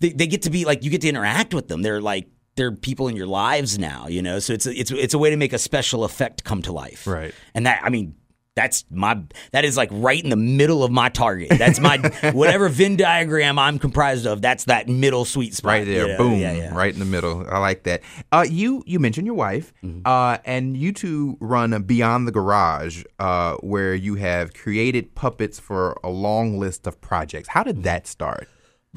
they, 0.00 0.10
they 0.10 0.26
get 0.26 0.42
to 0.42 0.50
be 0.50 0.64
like 0.64 0.82
you 0.82 0.90
get 0.90 1.02
to 1.02 1.08
interact 1.08 1.54
with 1.54 1.68
them. 1.68 1.82
They're 1.82 2.00
like 2.00 2.26
they're 2.56 2.72
people 2.72 3.06
in 3.06 3.14
your 3.14 3.28
lives 3.28 3.78
now, 3.78 4.08
you 4.08 4.20
know. 4.20 4.40
So 4.40 4.52
it's 4.52 4.66
a, 4.66 4.72
it's 4.72 4.90
it's 4.90 5.14
a 5.14 5.18
way 5.18 5.30
to 5.30 5.36
make 5.36 5.52
a 5.52 5.58
special 5.58 6.02
effect 6.02 6.42
come 6.42 6.60
to 6.62 6.72
life, 6.72 7.06
right? 7.06 7.32
And 7.54 7.66
that 7.66 7.82
I 7.84 7.88
mean, 7.88 8.16
that's 8.60 8.84
my 8.90 9.18
that 9.52 9.64
is 9.64 9.78
like 9.78 9.88
right 9.90 10.22
in 10.22 10.28
the 10.28 10.36
middle 10.36 10.84
of 10.84 10.90
my 10.90 11.08
target. 11.08 11.48
That's 11.58 11.80
my 11.80 11.96
whatever 12.34 12.68
Venn 12.68 12.96
diagram 12.96 13.58
I'm 13.58 13.78
comprised 13.78 14.26
of. 14.26 14.42
That's 14.42 14.64
that 14.64 14.86
middle 14.86 15.24
sweet 15.24 15.54
spot. 15.54 15.70
Right 15.70 15.86
there, 15.86 16.18
boom, 16.18 16.38
yeah, 16.38 16.52
yeah. 16.52 16.74
right 16.74 16.92
in 16.92 16.98
the 16.98 17.06
middle. 17.06 17.46
I 17.48 17.58
like 17.58 17.84
that. 17.84 18.02
Uh, 18.30 18.44
you 18.48 18.82
you 18.86 18.98
mentioned 18.98 19.26
your 19.26 19.34
wife, 19.34 19.72
mm-hmm. 19.82 20.02
uh, 20.04 20.38
and 20.44 20.76
you 20.76 20.92
two 20.92 21.38
run 21.40 21.70
Beyond 21.84 22.28
the 22.28 22.32
Garage, 22.32 23.02
uh, 23.18 23.54
where 23.60 23.94
you 23.94 24.16
have 24.16 24.52
created 24.52 25.14
puppets 25.14 25.58
for 25.58 25.98
a 26.04 26.10
long 26.10 26.58
list 26.58 26.86
of 26.86 27.00
projects. 27.00 27.48
How 27.48 27.62
did 27.62 27.82
that 27.84 28.06
start? 28.06 28.46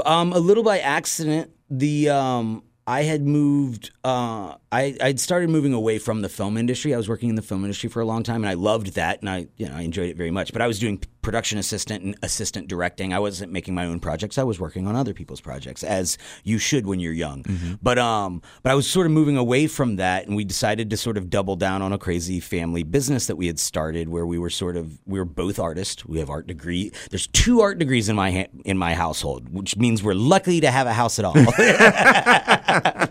Um, 0.06 0.34
a 0.34 0.40
little 0.40 0.64
by 0.64 0.80
accident. 0.80 1.52
The 1.70 2.10
um, 2.10 2.64
I 2.86 3.04
had 3.04 3.26
moved. 3.26 3.92
Uh, 4.04 4.56
I 4.72 4.98
I'd 5.02 5.20
started 5.20 5.50
moving 5.50 5.74
away 5.74 6.00
from 6.00 6.22
the 6.22 6.30
film 6.30 6.58
industry. 6.58 6.94
I 6.94 6.98
was 6.98 7.08
working 7.08 7.30
in 7.30 7.36
the 7.36 7.42
film 7.42 7.64
industry 7.64 7.90
for 7.90 8.02
a 8.02 8.06
long 8.06 8.24
time, 8.24 8.44
and 8.44 8.50
I 8.50 8.56
loved 8.56 8.96
that, 8.96 9.22
and 9.22 9.30
I 9.30 9.48
you 9.58 9.68
know 9.68 9.76
I 9.76 9.82
enjoyed 9.82 10.10
it 10.10 10.18
very 10.18 10.32
much. 10.32 10.52
But 10.52 10.62
I 10.62 10.68
was 10.68 10.80
doing 10.80 11.02
production 11.24 11.58
assistant 11.58 12.04
and 12.04 12.16
assistant 12.22 12.68
directing. 12.68 13.14
I 13.14 13.20
wasn't 13.20 13.52
making 13.52 13.74
my 13.74 13.86
own 13.86 14.00
projects. 14.00 14.38
I 14.38 14.44
was 14.44 14.60
working 14.60 14.86
on 14.86 14.96
other 14.96 15.14
people's 15.14 15.42
projects, 15.42 15.84
as 15.84 16.18
you 16.44 16.60
should 16.60 16.86
when 16.86 17.00
you're 17.00 17.14
young. 17.14 17.44
Mm-hmm. 17.44 17.74
But 17.82 17.98
um, 17.98 18.44
but 18.62 18.72
I 18.72 18.76
was 18.76 18.86
sort 18.88 19.08
of 19.08 19.12
moving 19.12 19.38
away 19.38 19.68
from 19.68 19.96
that, 19.96 20.28
and 20.28 20.36
we 20.36 20.44
decided 20.44 20.90
to 20.92 20.98
sort 20.98 21.18
of 21.18 21.30
double 21.32 21.56
down 21.56 21.82
on 21.82 21.92
a 21.92 21.98
crazy 21.98 22.40
family 22.40 22.84
business 22.84 23.26
that 23.28 23.38
we 23.38 23.48
had 23.48 23.58
started, 23.58 24.10
where 24.10 24.26
we 24.28 24.38
were 24.38 24.52
sort 24.52 24.78
of 24.78 25.00
we 25.08 25.18
were 25.18 25.26
both 25.26 25.58
artists. 25.58 26.06
We 26.06 26.20
have 26.20 26.30
art 26.30 26.46
degree. 26.46 26.92
There's 27.10 27.28
two 27.28 27.62
art 27.62 27.80
degrees 27.80 28.10
in 28.10 28.16
my 28.16 28.32
ha- 28.32 28.52
in 28.66 28.78
my 28.78 28.94
household, 28.94 29.50
which 29.50 29.78
means 29.78 30.04
we're 30.04 30.14
lucky 30.14 30.62
to 30.62 30.70
have 30.70 30.86
a 30.86 30.94
house 30.94 31.18
at 31.18 31.26
all. 31.26 31.34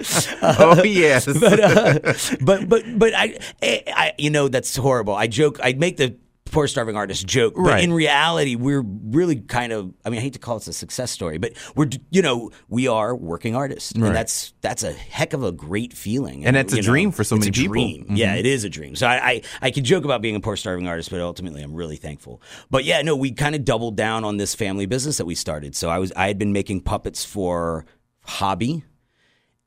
oh 0.43 0.83
yes, 0.85 1.27
but, 1.41 1.61
uh, 1.61 1.99
but 2.41 2.69
but 2.69 2.99
but 2.99 3.15
I, 3.15 3.39
I 3.63 4.13
you 4.19 4.31
know 4.31 4.49
that's 4.49 4.77
horrible. 4.77 5.15
I 5.15 5.27
joke. 5.27 5.59
I 5.63 5.73
make 5.73 5.97
the 5.97 6.17
poor 6.53 6.69
starving 6.69 6.97
artist 6.97 7.27
joke, 7.27 7.55
but 7.57 7.63
right. 7.63 7.83
in 7.83 7.93
reality, 7.93 8.55
we're 8.55 8.83
really 8.83 9.37
kind 9.37 9.73
of. 9.73 9.93
I 10.05 10.11
mean, 10.11 10.19
I 10.19 10.23
hate 10.23 10.35
to 10.35 10.39
call 10.39 10.59
it 10.59 10.69
a 10.69 10.73
success 10.73 11.11
story, 11.11 11.39
but 11.39 11.53
we're 11.75 11.89
you 12.11 12.23
know 12.23 12.51
we 12.69 12.87
are 12.87 13.17
working 13.17 13.57
artists, 13.57 13.93
right. 13.97 14.07
and 14.07 14.17
that's 14.17 14.55
that's 14.61 14.85
a 14.85 14.93
heck 14.93 15.33
of 15.33 15.43
a 15.43 15.51
great 15.51 15.93
feeling, 15.93 16.47
and 16.47 16.55
that's 16.55 16.73
a 16.73 16.77
know, 16.77 16.83
dream 16.83 17.11
for 17.11 17.25
so 17.25 17.37
many 17.37 17.51
people. 17.51 17.75
Mm-hmm. 17.75 18.15
Yeah, 18.15 18.37
it 18.37 18.47
is 18.47 18.63
a 18.63 18.69
dream. 18.69 18.95
So 18.95 19.09
I, 19.09 19.29
I 19.29 19.43
I 19.63 19.71
can 19.73 19.83
joke 19.83 20.05
about 20.05 20.23
being 20.23 20.37
a 20.37 20.41
poor 20.41 20.57
starving 20.57 20.87
artist, 20.87 21.11
but 21.11 21.21
ultimately, 21.21 21.63
I'm 21.63 21.75
really 21.75 21.97
thankful. 21.97 22.41
But 22.71 22.85
yeah, 22.85 23.03
no, 23.03 23.17
we 23.17 23.33
kind 23.33 23.57
of 23.57 23.65
doubled 23.65 23.97
down 23.97 24.23
on 24.23 24.37
this 24.37 24.55
family 24.55 24.87
business 24.87 25.17
that 25.17 25.27
we 25.27 25.35
started. 25.35 25.75
So 25.75 25.89
I 25.89 25.99
was 25.99 26.13
I 26.15 26.29
had 26.29 26.39
been 26.39 26.53
making 26.53 26.83
puppets 26.83 27.25
for 27.25 27.87
hobby 28.25 28.85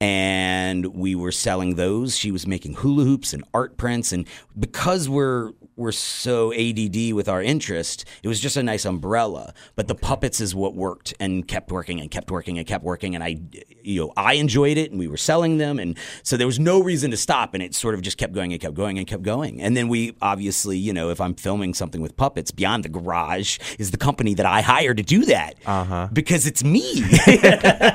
and 0.01 0.85
we 0.87 1.15
were 1.15 1.31
selling 1.31 1.75
those. 1.75 2.17
She 2.17 2.31
was 2.31 2.45
making 2.45 2.75
hula 2.75 3.03
hoops 3.03 3.33
and 3.33 3.43
art 3.53 3.77
prints, 3.77 4.11
and 4.11 4.27
because 4.57 5.07
we're 5.07 5.51
were 5.75 5.91
so 5.91 6.53
ADD 6.53 7.13
with 7.13 7.27
our 7.27 7.41
interest, 7.41 8.05
it 8.23 8.27
was 8.27 8.39
just 8.39 8.57
a 8.57 8.63
nice 8.63 8.85
umbrella. 8.85 9.53
But 9.75 9.87
the 9.87 9.95
puppets 9.95 10.39
is 10.39 10.55
what 10.55 10.75
worked 10.75 11.13
and 11.19 11.47
kept 11.47 11.71
working 11.71 11.99
and 11.99 12.09
kept 12.09 12.31
working 12.31 12.57
and 12.57 12.67
kept 12.67 12.83
working. 12.83 13.15
And 13.15 13.23
I, 13.23 13.37
you 13.83 14.01
know, 14.01 14.13
I 14.15 14.33
enjoyed 14.33 14.77
it, 14.77 14.91
and 14.91 14.99
we 14.99 15.07
were 15.07 15.17
selling 15.17 15.57
them, 15.57 15.79
and 15.79 15.97
so 16.23 16.37
there 16.37 16.47
was 16.47 16.59
no 16.59 16.81
reason 16.81 17.11
to 17.11 17.17
stop. 17.17 17.53
And 17.53 17.61
it 17.61 17.75
sort 17.75 17.93
of 17.93 18.01
just 18.01 18.17
kept 18.17 18.33
going 18.33 18.51
and 18.51 18.61
kept 18.61 18.75
going 18.75 18.97
and 18.97 19.07
kept 19.07 19.23
going. 19.23 19.61
And 19.61 19.75
then 19.75 19.87
we 19.87 20.15
obviously, 20.21 20.77
you 20.77 20.93
know, 20.93 21.09
if 21.09 21.19
I'm 21.19 21.35
filming 21.35 21.73
something 21.73 22.01
with 22.01 22.15
puppets, 22.15 22.51
Beyond 22.51 22.83
the 22.83 22.89
Garage 22.89 23.59
is 23.77 23.91
the 23.91 23.97
company 23.97 24.33
that 24.35 24.45
I 24.45 24.61
hire 24.61 24.93
to 24.93 25.03
do 25.03 25.25
that 25.25 25.55
uh-huh. 25.65 26.09
because 26.13 26.45
it's 26.45 26.63
me. 26.63 27.01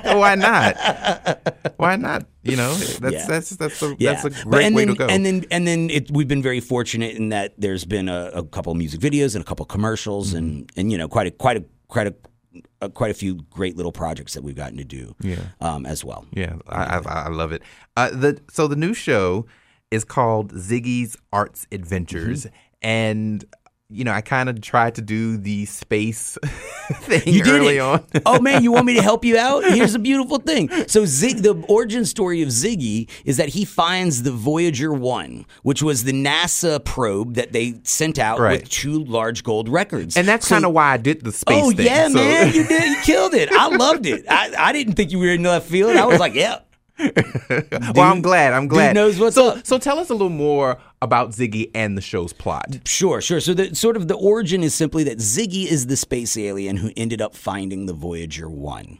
Why 0.04 0.34
not? 0.36 0.76
Why 1.76 1.96
not? 1.96 2.26
You 2.42 2.56
know, 2.56 2.72
that's 2.74 3.02
yeah. 3.14 3.26
that's 3.26 3.50
that's 3.50 3.82
a, 3.82 3.96
yeah. 3.98 4.12
that's 4.14 4.24
a 4.24 4.44
great 4.44 4.72
way 4.72 4.86
to 4.86 4.94
go. 4.94 5.06
And 5.06 5.26
then 5.26 5.44
and 5.50 5.66
then 5.66 5.90
it, 5.90 6.10
we've 6.10 6.28
been 6.28 6.42
very 6.42 6.60
fortunate 6.60 7.16
in 7.16 7.28
that 7.30 7.54
there's 7.58 7.84
been 7.84 8.08
a, 8.08 8.30
a 8.34 8.44
couple 8.44 8.72
of 8.72 8.78
music 8.78 9.00
videos 9.00 9.34
and 9.34 9.42
a 9.42 9.44
couple 9.44 9.64
of 9.64 9.68
commercials 9.68 10.28
mm-hmm. 10.28 10.38
and 10.38 10.72
and 10.76 10.92
you 10.92 10.98
know 10.98 11.08
quite 11.08 11.26
a 11.26 11.30
quite 11.30 11.58
a 11.58 11.64
quite 11.88 12.06
a 12.06 12.14
uh, 12.80 12.88
quite 12.88 13.10
a 13.10 13.14
few 13.14 13.36
great 13.50 13.76
little 13.76 13.92
projects 13.92 14.34
that 14.34 14.42
we've 14.42 14.56
gotten 14.56 14.78
to 14.78 14.84
do 14.84 15.14
yeah. 15.20 15.36
um, 15.60 15.84
as 15.86 16.04
well. 16.04 16.26
Yeah, 16.32 16.56
I, 16.66 16.96
I, 16.96 16.98
I 16.98 17.28
love 17.28 17.52
it. 17.52 17.62
Uh, 17.96 18.10
the 18.10 18.40
so 18.50 18.66
the 18.66 18.76
new 18.76 18.94
show 18.94 19.46
is 19.90 20.04
called 20.04 20.52
Ziggy's 20.54 21.16
Arts 21.32 21.66
Adventures, 21.70 22.46
mm-hmm. 22.46 22.56
and 22.82 23.44
you 23.90 24.04
know, 24.04 24.12
I 24.12 24.20
kind 24.20 24.48
of 24.48 24.60
tried 24.60 24.94
to 24.96 25.02
do 25.02 25.36
the 25.36 25.66
space 25.66 26.38
thing 26.92 27.22
you 27.26 27.42
did 27.42 27.52
early 27.52 27.76
it. 27.78 27.80
on. 27.80 28.04
oh 28.24 28.40
man, 28.40 28.62
you 28.62 28.72
want 28.72 28.86
me 28.86 28.94
to 28.94 29.02
help 29.02 29.24
you 29.24 29.36
out? 29.38 29.64
Here's 29.64 29.94
a 29.94 29.98
beautiful 29.98 30.38
thing. 30.38 30.70
So 30.86 31.04
Zig, 31.04 31.38
the 31.38 31.54
origin 31.68 32.04
story 32.04 32.42
of 32.42 32.48
Ziggy 32.50 33.08
is 33.24 33.36
that 33.38 33.50
he 33.50 33.64
finds 33.64 34.22
the 34.22 34.30
Voyager 34.30 34.92
One, 34.92 35.44
which 35.62 35.82
was 35.82 36.04
the 36.04 36.12
NASA 36.12 36.82
probe 36.84 37.34
that 37.34 37.52
they 37.52 37.80
sent 37.82 38.18
out 38.18 38.38
right. 38.38 38.60
with 38.60 38.70
two 38.70 39.04
large 39.04 39.42
gold 39.42 39.68
records, 39.68 40.16
and 40.16 40.26
that's 40.26 40.46
so, 40.46 40.54
kind 40.56 40.64
of 40.64 40.72
why 40.72 40.92
I 40.92 40.96
did 40.96 41.22
the 41.22 41.32
space. 41.32 41.62
Oh 41.62 41.72
thing, 41.72 41.86
yeah, 41.86 42.08
so. 42.08 42.14
man, 42.14 42.54
you 42.54 42.66
did, 42.66 42.84
you 42.84 42.96
killed 43.02 43.34
it. 43.34 43.50
I 43.52 43.68
loved 43.68 44.06
it. 44.06 44.24
I, 44.28 44.54
I 44.56 44.72
didn't 44.72 44.94
think 44.94 45.10
you 45.10 45.18
were 45.18 45.28
in 45.28 45.42
left 45.42 45.68
field. 45.68 45.96
I 45.96 46.06
was 46.06 46.20
like, 46.20 46.34
yeah. 46.34 46.60
well, 47.94 48.12
I'm 48.12 48.22
glad. 48.22 48.52
I'm 48.52 48.68
glad. 48.68 48.88
Dude 48.88 48.94
knows 48.94 49.18
what's 49.18 49.36
so, 49.36 49.50
up. 49.50 49.66
So 49.66 49.78
tell 49.78 49.98
us 49.98 50.10
a 50.10 50.14
little 50.14 50.28
more 50.28 50.78
about 51.00 51.30
Ziggy 51.30 51.70
and 51.74 51.96
the 51.96 52.02
show's 52.02 52.32
plot. 52.32 52.80
Sure, 52.84 53.20
sure. 53.20 53.40
So 53.40 53.54
the 53.54 53.74
sort 53.74 53.96
of 53.96 54.08
the 54.08 54.14
origin 54.14 54.62
is 54.62 54.74
simply 54.74 55.04
that 55.04 55.18
Ziggy 55.18 55.66
is 55.66 55.86
the 55.86 55.96
space 55.96 56.36
alien 56.36 56.78
who 56.78 56.90
ended 56.96 57.22
up 57.22 57.34
finding 57.34 57.86
the 57.86 57.92
Voyager 57.92 58.48
1. 58.48 58.98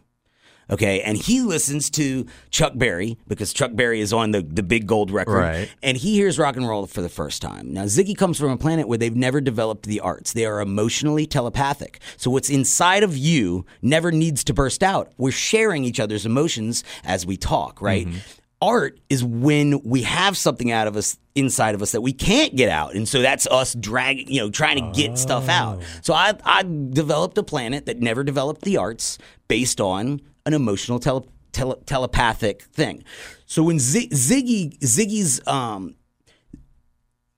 Okay, 0.71 1.03
and 1.03 1.17
he 1.17 1.43
listens 1.43 1.91
to 1.91 2.27
Chuck 2.51 2.73
Berry 2.77 3.19
because 3.27 3.53
Chuck 3.53 3.73
Berry 3.75 4.01
is 4.01 4.13
on 4.13 4.31
the, 4.31 4.43
the 4.43 4.63
big 4.63 4.87
gold 4.87 5.11
record. 5.11 5.39
Right. 5.39 5.75
And 5.83 5.97
he 5.97 6.15
hears 6.15 6.39
rock 6.39 6.57
and 6.57 6.69
roll 6.69 6.87
for 6.87 7.03
the 7.03 7.09
first 7.09 7.43
time. 7.43 7.73
Now, 7.73 7.85
Ziggy 7.85 8.17
comes 8.17 8.39
from 8.39 8.51
a 8.51 8.57
planet 8.57 8.87
where 8.87 8.99
they've 8.99 9.15
never 9.15 9.41
developed 9.41 9.87
the 9.87 10.01
arts. 10.01 10.33
They 10.33 10.47
are 10.47 10.61
emotionally 10.61 11.27
telepathic. 11.27 12.01
So 12.17 12.31
what's 12.31 12.51
inside 12.51 13.03
of 13.03 13.17
you 13.17 13.67
never 13.83 14.13
needs 14.13 14.45
to 14.45 14.55
burst 14.55 14.83
out. 14.83 15.13
We're 15.19 15.33
sharing 15.33 15.85
each 15.85 16.01
other's 16.01 16.25
emotions 16.25 16.85
as 17.05 17.27
we 17.27 17.37
talk, 17.37 17.83
right? 17.83 18.07
Mm-hmm 18.07 18.19
art 18.63 19.01
is 19.09 19.25
when 19.25 19.81
we 19.85 20.03
have 20.03 20.37
something 20.37 20.71
out 20.71 20.87
of 20.87 20.97
us 20.97 21.19
inside 21.35 21.75
of 21.75 21.81
us 21.81 21.93
that 21.93 22.03
we 22.03 22.13
can't 22.13 22.55
get 22.57 22.69
out 22.69 22.95
and 22.95 23.09
so 23.09 23.23
that's 23.23 23.47
us 23.47 23.75
dragging 23.75 24.31
you 24.31 24.41
know 24.41 24.51
trying 24.51 24.77
to 24.77 25.01
get 25.01 25.13
oh. 25.13 25.15
stuff 25.15 25.49
out 25.49 25.79
oh. 25.81 25.87
so 26.03 26.13
I, 26.13 26.35
I 26.45 26.63
developed 26.63 27.39
a 27.39 27.43
planet 27.43 27.87
that 27.87 28.01
never 28.01 28.23
developed 28.23 28.63
the 28.63 28.77
arts 28.77 29.17
based 29.49 29.81
on 29.81 30.21
an 30.51 30.61
emotional 30.61 30.99
tele, 30.99 31.25
tele, 31.53 31.77
telepathic 31.87 32.63
thing. 32.63 33.05
So 33.47 33.63
when 33.63 33.79
Z, 33.79 34.09
Ziggy 34.11 34.79
Ziggy's 34.79 35.47
um, 35.47 35.97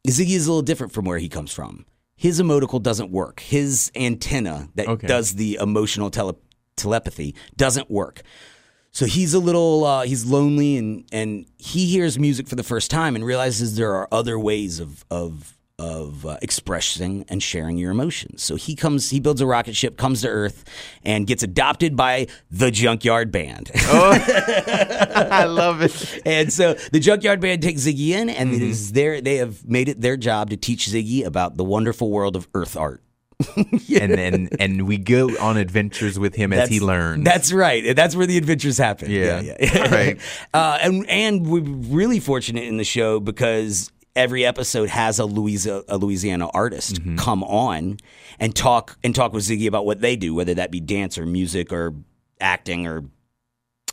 Ziggy 0.06 0.34
is 0.34 0.46
a 0.46 0.50
little 0.50 0.62
different 0.62 0.92
from 0.92 1.04
where 1.04 1.18
he 1.18 1.28
comes 1.28 1.52
from. 1.52 1.86
His 2.16 2.40
emotical 2.40 2.82
doesn't 2.82 3.10
work. 3.10 3.40
His 3.40 3.90
antenna 3.94 4.68
that 4.74 4.88
okay. 4.88 5.06
does 5.06 5.34
the 5.34 5.58
emotional 5.60 6.10
tele, 6.10 6.36
telepathy 6.76 7.34
doesn't 7.56 7.90
work. 7.90 8.22
So 8.92 9.06
he's 9.06 9.32
a 9.32 9.38
little 9.38 9.84
uh, 9.84 10.02
he's 10.02 10.26
lonely 10.26 10.76
and 10.76 11.04
and 11.12 11.46
he 11.58 11.86
hears 11.86 12.18
music 12.18 12.46
for 12.46 12.56
the 12.56 12.62
first 12.62 12.90
time 12.90 13.16
and 13.16 13.24
realizes 13.24 13.76
there 13.76 13.94
are 13.94 14.06
other 14.12 14.38
ways 14.38 14.80
of 14.80 15.04
of 15.10 15.56
of 15.78 16.26
uh, 16.26 16.36
expressing 16.42 17.24
and 17.28 17.42
sharing 17.42 17.76
your 17.76 17.90
emotions. 17.90 18.42
So 18.42 18.56
he 18.56 18.74
comes, 18.74 19.10
he 19.10 19.20
builds 19.20 19.40
a 19.40 19.46
rocket 19.46 19.74
ship, 19.74 19.96
comes 19.96 20.22
to 20.22 20.28
Earth, 20.28 20.64
and 21.04 21.26
gets 21.26 21.42
adopted 21.42 21.96
by 21.96 22.28
the 22.50 22.70
Junkyard 22.70 23.32
Band. 23.32 23.70
oh, 23.86 24.12
I 25.30 25.44
love 25.44 25.82
it. 25.82 26.22
And 26.24 26.52
so 26.52 26.74
the 26.92 27.00
Junkyard 27.00 27.40
Band 27.40 27.62
takes 27.62 27.82
Ziggy 27.82 28.10
in, 28.10 28.30
and 28.30 28.50
mm-hmm. 28.50 28.62
it 28.62 28.62
is 28.62 28.92
their, 28.92 29.20
they 29.20 29.36
have 29.36 29.66
made 29.68 29.88
it 29.88 30.00
their 30.00 30.16
job 30.16 30.50
to 30.50 30.56
teach 30.56 30.86
Ziggy 30.86 31.24
about 31.24 31.56
the 31.56 31.64
wonderful 31.64 32.10
world 32.10 32.36
of 32.36 32.48
Earth 32.54 32.76
art. 32.76 33.02
yeah. 33.86 33.98
and 34.02 34.12
then 34.12 34.48
and 34.60 34.86
we 34.86 34.98
go 34.98 35.28
on 35.38 35.56
adventures 35.56 36.18
with 36.18 36.34
him 36.34 36.50
that's, 36.50 36.64
as 36.64 36.68
he 36.68 36.80
learns. 36.80 37.24
That's 37.24 37.52
right. 37.52 37.96
That's 37.96 38.14
where 38.14 38.26
the 38.26 38.38
adventures 38.38 38.78
happen. 38.78 39.10
Yeah, 39.10 39.40
yeah, 39.40 39.56
yeah. 39.58 39.88
right. 39.94 40.20
Uh, 40.54 40.78
and 40.80 41.08
and 41.08 41.46
we're 41.46 41.62
really 41.62 42.20
fortunate 42.20 42.64
in 42.64 42.76
the 42.76 42.84
show 42.84 43.18
because 43.18 43.90
every 44.14 44.44
episode 44.44 44.88
has 44.88 45.18
a 45.18 45.24
Louisiana, 45.24 45.82
a 45.88 45.96
Louisiana 45.96 46.48
artist 46.48 46.96
mm-hmm. 46.96 47.16
come 47.16 47.42
on 47.44 47.98
and 48.38 48.54
talk 48.54 48.98
and 49.02 49.14
talk 49.14 49.32
with 49.32 49.44
Ziggy 49.44 49.66
about 49.66 49.86
what 49.86 50.00
they 50.00 50.16
do, 50.16 50.34
whether 50.34 50.54
that 50.54 50.70
be 50.70 50.80
dance 50.80 51.18
or 51.18 51.26
music 51.26 51.72
or 51.72 51.94
acting 52.40 52.86
or 52.86 53.04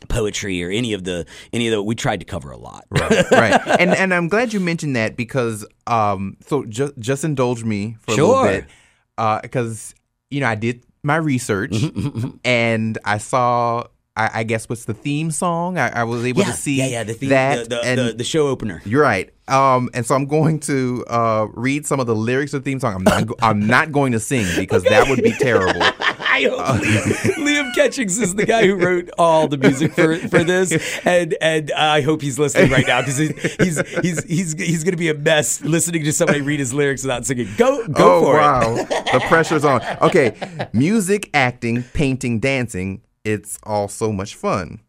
poetry 0.08 0.64
or 0.64 0.70
any 0.70 0.94
of 0.94 1.04
the 1.04 1.26
any 1.52 1.68
of 1.68 1.72
the 1.72 1.84
we 1.84 1.94
tried 1.94 2.22
to 2.22 2.26
cover 2.26 2.52
a 2.52 2.58
lot 2.58 2.86
right 2.90 3.32
right 3.32 3.62
and 3.82 3.94
and 3.94 4.14
i'm 4.14 4.30
glad 4.30 4.54
you 4.54 4.60
mentioned 4.60 4.96
that 4.96 5.18
because 5.18 5.66
um 5.88 6.38
so 6.48 6.64
just 6.64 6.98
just 7.00 7.26
indulge 7.26 7.66
me 7.66 7.98
for 8.00 8.14
sure. 8.14 8.24
a 8.24 8.28
little 8.28 8.60
bit 8.62 8.70
uh 9.18 9.42
because 9.42 9.94
you 10.30 10.40
know 10.40 10.48
i 10.48 10.56
did 10.56 10.86
my 11.04 11.18
research 11.18 11.72
mm-hmm, 11.72 12.00
mm-hmm. 12.00 12.30
and 12.46 12.98
i 13.04 13.18
saw 13.18 13.84
I, 14.20 14.40
I, 14.40 14.44
guess 14.44 14.68
what's 14.68 14.84
the 14.84 14.94
theme 14.94 15.32
song? 15.32 15.78
I, 15.78 16.02
I 16.02 16.04
was 16.04 16.26
able 16.26 16.42
yeah, 16.42 16.48
to 16.48 16.54
see 16.54 16.78
yeah, 16.78 16.88
yeah, 16.88 17.04
the 17.04 17.14
theme, 17.14 17.30
that 17.30 17.70
the, 17.70 17.76
the, 17.76 17.82
and 17.86 18.00
the, 18.00 18.14
the, 18.14 18.24
show 18.26 18.48
opener. 18.48 18.82
You're 18.84 19.02
right. 19.02 19.30
Um, 19.50 19.89
and 19.94 20.06
so 20.06 20.15
I'm 20.15 20.25
going 20.25 20.60
to 20.62 21.03
uh, 21.08 21.48
read 21.53 21.86
some 21.86 22.00
of 22.00 22.08
the 22.08 22.15
lyrics 22.15 22.53
of 22.53 22.63
the 22.63 22.72
theme 22.72 22.79
song. 22.79 22.96
I'm 22.96 23.03
not. 23.03 23.29
I'm 23.41 23.68
not 23.68 23.91
going 23.91 24.12
to 24.12 24.20
sing 24.20 24.46
because 24.56 24.86
okay. 24.86 24.96
that 24.96 25.10
would 25.10 25.24
be 25.24 25.32
terrible. 25.32 25.82
I 26.32 26.44
hope 26.44 26.60
uh, 26.60 26.77
Liam, 26.77 27.34
Liam 27.46 27.75
Catchings 27.75 28.20
is 28.20 28.36
the 28.36 28.46
guy 28.46 28.65
who 28.65 28.75
wrote 28.75 29.10
all 29.18 29.48
the 29.48 29.58
music 29.58 29.94
for, 29.94 30.15
for 30.15 30.44
this, 30.44 30.72
and 31.06 31.36
and 31.41 31.72
I 31.72 32.01
hope 32.01 32.22
he's 32.22 32.38
listening 32.38 32.72
right 32.72 32.86
now 32.86 33.01
because 33.01 33.18
he's 33.18 33.56
he's 33.56 33.89
he's 34.01 34.24
he's, 34.24 34.53
he's 34.53 34.84
going 34.84 34.94
to 34.94 34.98
be 34.98 35.10
a 35.10 35.15
mess 35.15 35.62
listening 35.62 36.03
to 36.03 36.13
somebody 36.13 36.41
read 36.41 36.60
his 36.60 36.74
lyrics 36.74 37.03
without 37.03 37.25
singing. 37.25 37.50
Go 37.58 37.88
go 37.88 38.18
oh, 38.18 38.22
for 38.22 38.34
wow. 38.36 38.62
it. 38.62 38.89
Wow, 38.89 39.03
the 39.13 39.25
pressure's 39.27 39.65
on. 39.65 39.82
Okay, 40.01 40.70
music, 40.72 41.29
acting, 41.34 41.84
painting, 41.94 42.39
dancing. 42.39 43.01
It's 43.25 43.60
all 43.63 43.88
so 43.88 44.13
much 44.13 44.36
fun 44.36 44.82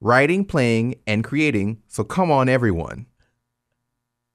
writing, 0.00 0.44
playing, 0.44 0.96
and 1.06 1.22
creating. 1.22 1.82
So 1.86 2.04
come 2.04 2.30
on, 2.30 2.48
everyone. 2.48 3.06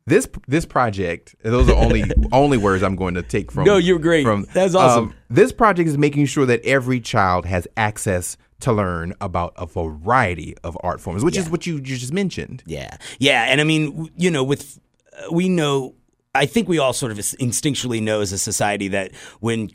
This 0.07 0.27
this 0.47 0.65
project, 0.65 1.35
those 1.41 1.67
are 1.67 1.75
only 1.75 2.03
only 2.31 2.57
words 2.57 2.83
I'm 2.83 2.95
going 2.95 3.15
to 3.15 3.23
take 3.23 3.51
from. 3.51 3.63
No, 3.63 3.77
you're 3.77 3.97
great. 3.97 4.23
From 4.23 4.45
that's 4.53 4.75
awesome. 4.75 5.05
Um, 5.05 5.13
this 5.31 5.51
project 5.51 5.89
is 5.89 5.97
making 5.97 6.27
sure 6.27 6.45
that 6.45 6.63
every 6.63 6.99
child 6.99 7.45
has 7.45 7.67
access 7.75 8.37
to 8.59 8.71
learn 8.71 9.13
about 9.19 9.53
a 9.57 9.65
variety 9.65 10.55
of 10.63 10.77
art 10.81 11.01
forms, 11.01 11.23
which 11.23 11.35
yeah. 11.35 11.41
is 11.41 11.49
what 11.49 11.65
you, 11.65 11.75
you 11.75 11.97
just 11.97 12.13
mentioned. 12.13 12.61
Yeah, 12.67 12.97
yeah, 13.17 13.45
and 13.45 13.59
I 13.59 13.63
mean, 13.63 14.11
you 14.15 14.29
know, 14.29 14.43
with 14.43 14.79
uh, 15.17 15.31
we 15.31 15.49
know, 15.49 15.95
I 16.35 16.45
think 16.45 16.69
we 16.69 16.77
all 16.77 16.93
sort 16.93 17.11
of 17.11 17.17
instinctually 17.17 18.01
know 18.01 18.21
as 18.21 18.31
a 18.31 18.37
society 18.37 18.89
that 18.89 19.11
when 19.39 19.71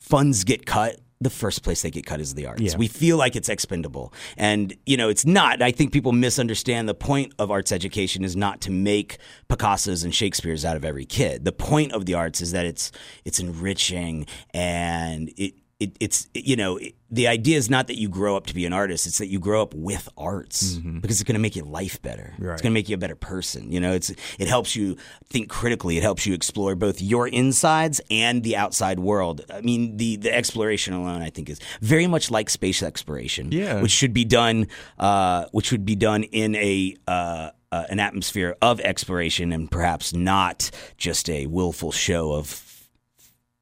funds 0.00 0.42
get 0.44 0.64
cut 0.64 0.98
the 1.20 1.30
first 1.30 1.62
place 1.62 1.82
they 1.82 1.90
get 1.90 2.06
cut 2.06 2.18
is 2.18 2.34
the 2.34 2.46
arts. 2.46 2.62
Yeah. 2.62 2.76
We 2.76 2.88
feel 2.88 3.18
like 3.18 3.36
it's 3.36 3.50
expendable. 3.50 4.12
And, 4.38 4.74
you 4.86 4.96
know, 4.96 5.10
it's 5.10 5.26
not. 5.26 5.60
I 5.60 5.70
think 5.70 5.92
people 5.92 6.12
misunderstand 6.12 6.88
the 6.88 6.94
point 6.94 7.34
of 7.38 7.50
arts 7.50 7.72
education 7.72 8.24
is 8.24 8.36
not 8.36 8.62
to 8.62 8.70
make 8.70 9.18
Picasso's 9.48 10.02
and 10.02 10.14
Shakespeare's 10.14 10.64
out 10.64 10.76
of 10.76 10.84
every 10.84 11.04
kid. 11.04 11.44
The 11.44 11.52
point 11.52 11.92
of 11.92 12.06
the 12.06 12.14
arts 12.14 12.40
is 12.40 12.52
that 12.52 12.64
it's 12.64 12.90
it's 13.26 13.38
enriching 13.38 14.26
and 14.54 15.30
it 15.36 15.54
it, 15.80 15.96
it's 15.98 16.28
you 16.34 16.54
know 16.54 16.76
it, 16.76 16.94
the 17.10 17.26
idea 17.26 17.56
is 17.56 17.68
not 17.68 17.88
that 17.88 17.98
you 17.98 18.08
grow 18.08 18.36
up 18.36 18.46
to 18.46 18.54
be 18.54 18.66
an 18.66 18.72
artist 18.72 19.06
it's 19.06 19.18
that 19.18 19.28
you 19.28 19.40
grow 19.40 19.62
up 19.62 19.74
with 19.74 20.08
arts 20.16 20.74
mm-hmm. 20.74 21.00
because 21.00 21.20
it's 21.20 21.26
going 21.26 21.34
to 21.34 21.40
make 21.40 21.56
your 21.56 21.64
life 21.64 22.00
better 22.02 22.34
right. 22.38 22.52
it's 22.52 22.62
going 22.62 22.70
to 22.70 22.74
make 22.74 22.88
you 22.88 22.94
a 22.94 22.98
better 22.98 23.16
person 23.16 23.72
you 23.72 23.80
know 23.80 23.92
it's 23.92 24.10
it 24.38 24.46
helps 24.46 24.76
you 24.76 24.96
think 25.30 25.48
critically 25.48 25.96
it 25.96 26.02
helps 26.02 26.26
you 26.26 26.34
explore 26.34 26.76
both 26.76 27.00
your 27.00 27.26
insides 27.26 28.00
and 28.10 28.42
the 28.42 28.54
outside 28.54 29.00
world 29.00 29.40
i 29.52 29.60
mean 29.62 29.96
the 29.96 30.16
the 30.16 30.32
exploration 30.32 30.92
alone 30.92 31.22
i 31.22 31.30
think 31.30 31.48
is 31.48 31.58
very 31.80 32.06
much 32.06 32.30
like 32.30 32.50
space 32.50 32.82
exploration 32.82 33.50
yeah. 33.50 33.80
which 33.80 33.90
should 33.90 34.12
be 34.12 34.24
done 34.24 34.68
uh, 34.98 35.46
which 35.52 35.66
should 35.66 35.84
be 35.84 35.96
done 35.96 36.22
in 36.24 36.54
a 36.56 36.94
uh, 37.08 37.50
uh, 37.72 37.84
an 37.88 38.00
atmosphere 38.00 38.56
of 38.60 38.80
exploration 38.80 39.52
and 39.52 39.70
perhaps 39.70 40.12
not 40.12 40.70
just 40.98 41.30
a 41.30 41.46
willful 41.46 41.92
show 41.92 42.32
of 42.32 42.69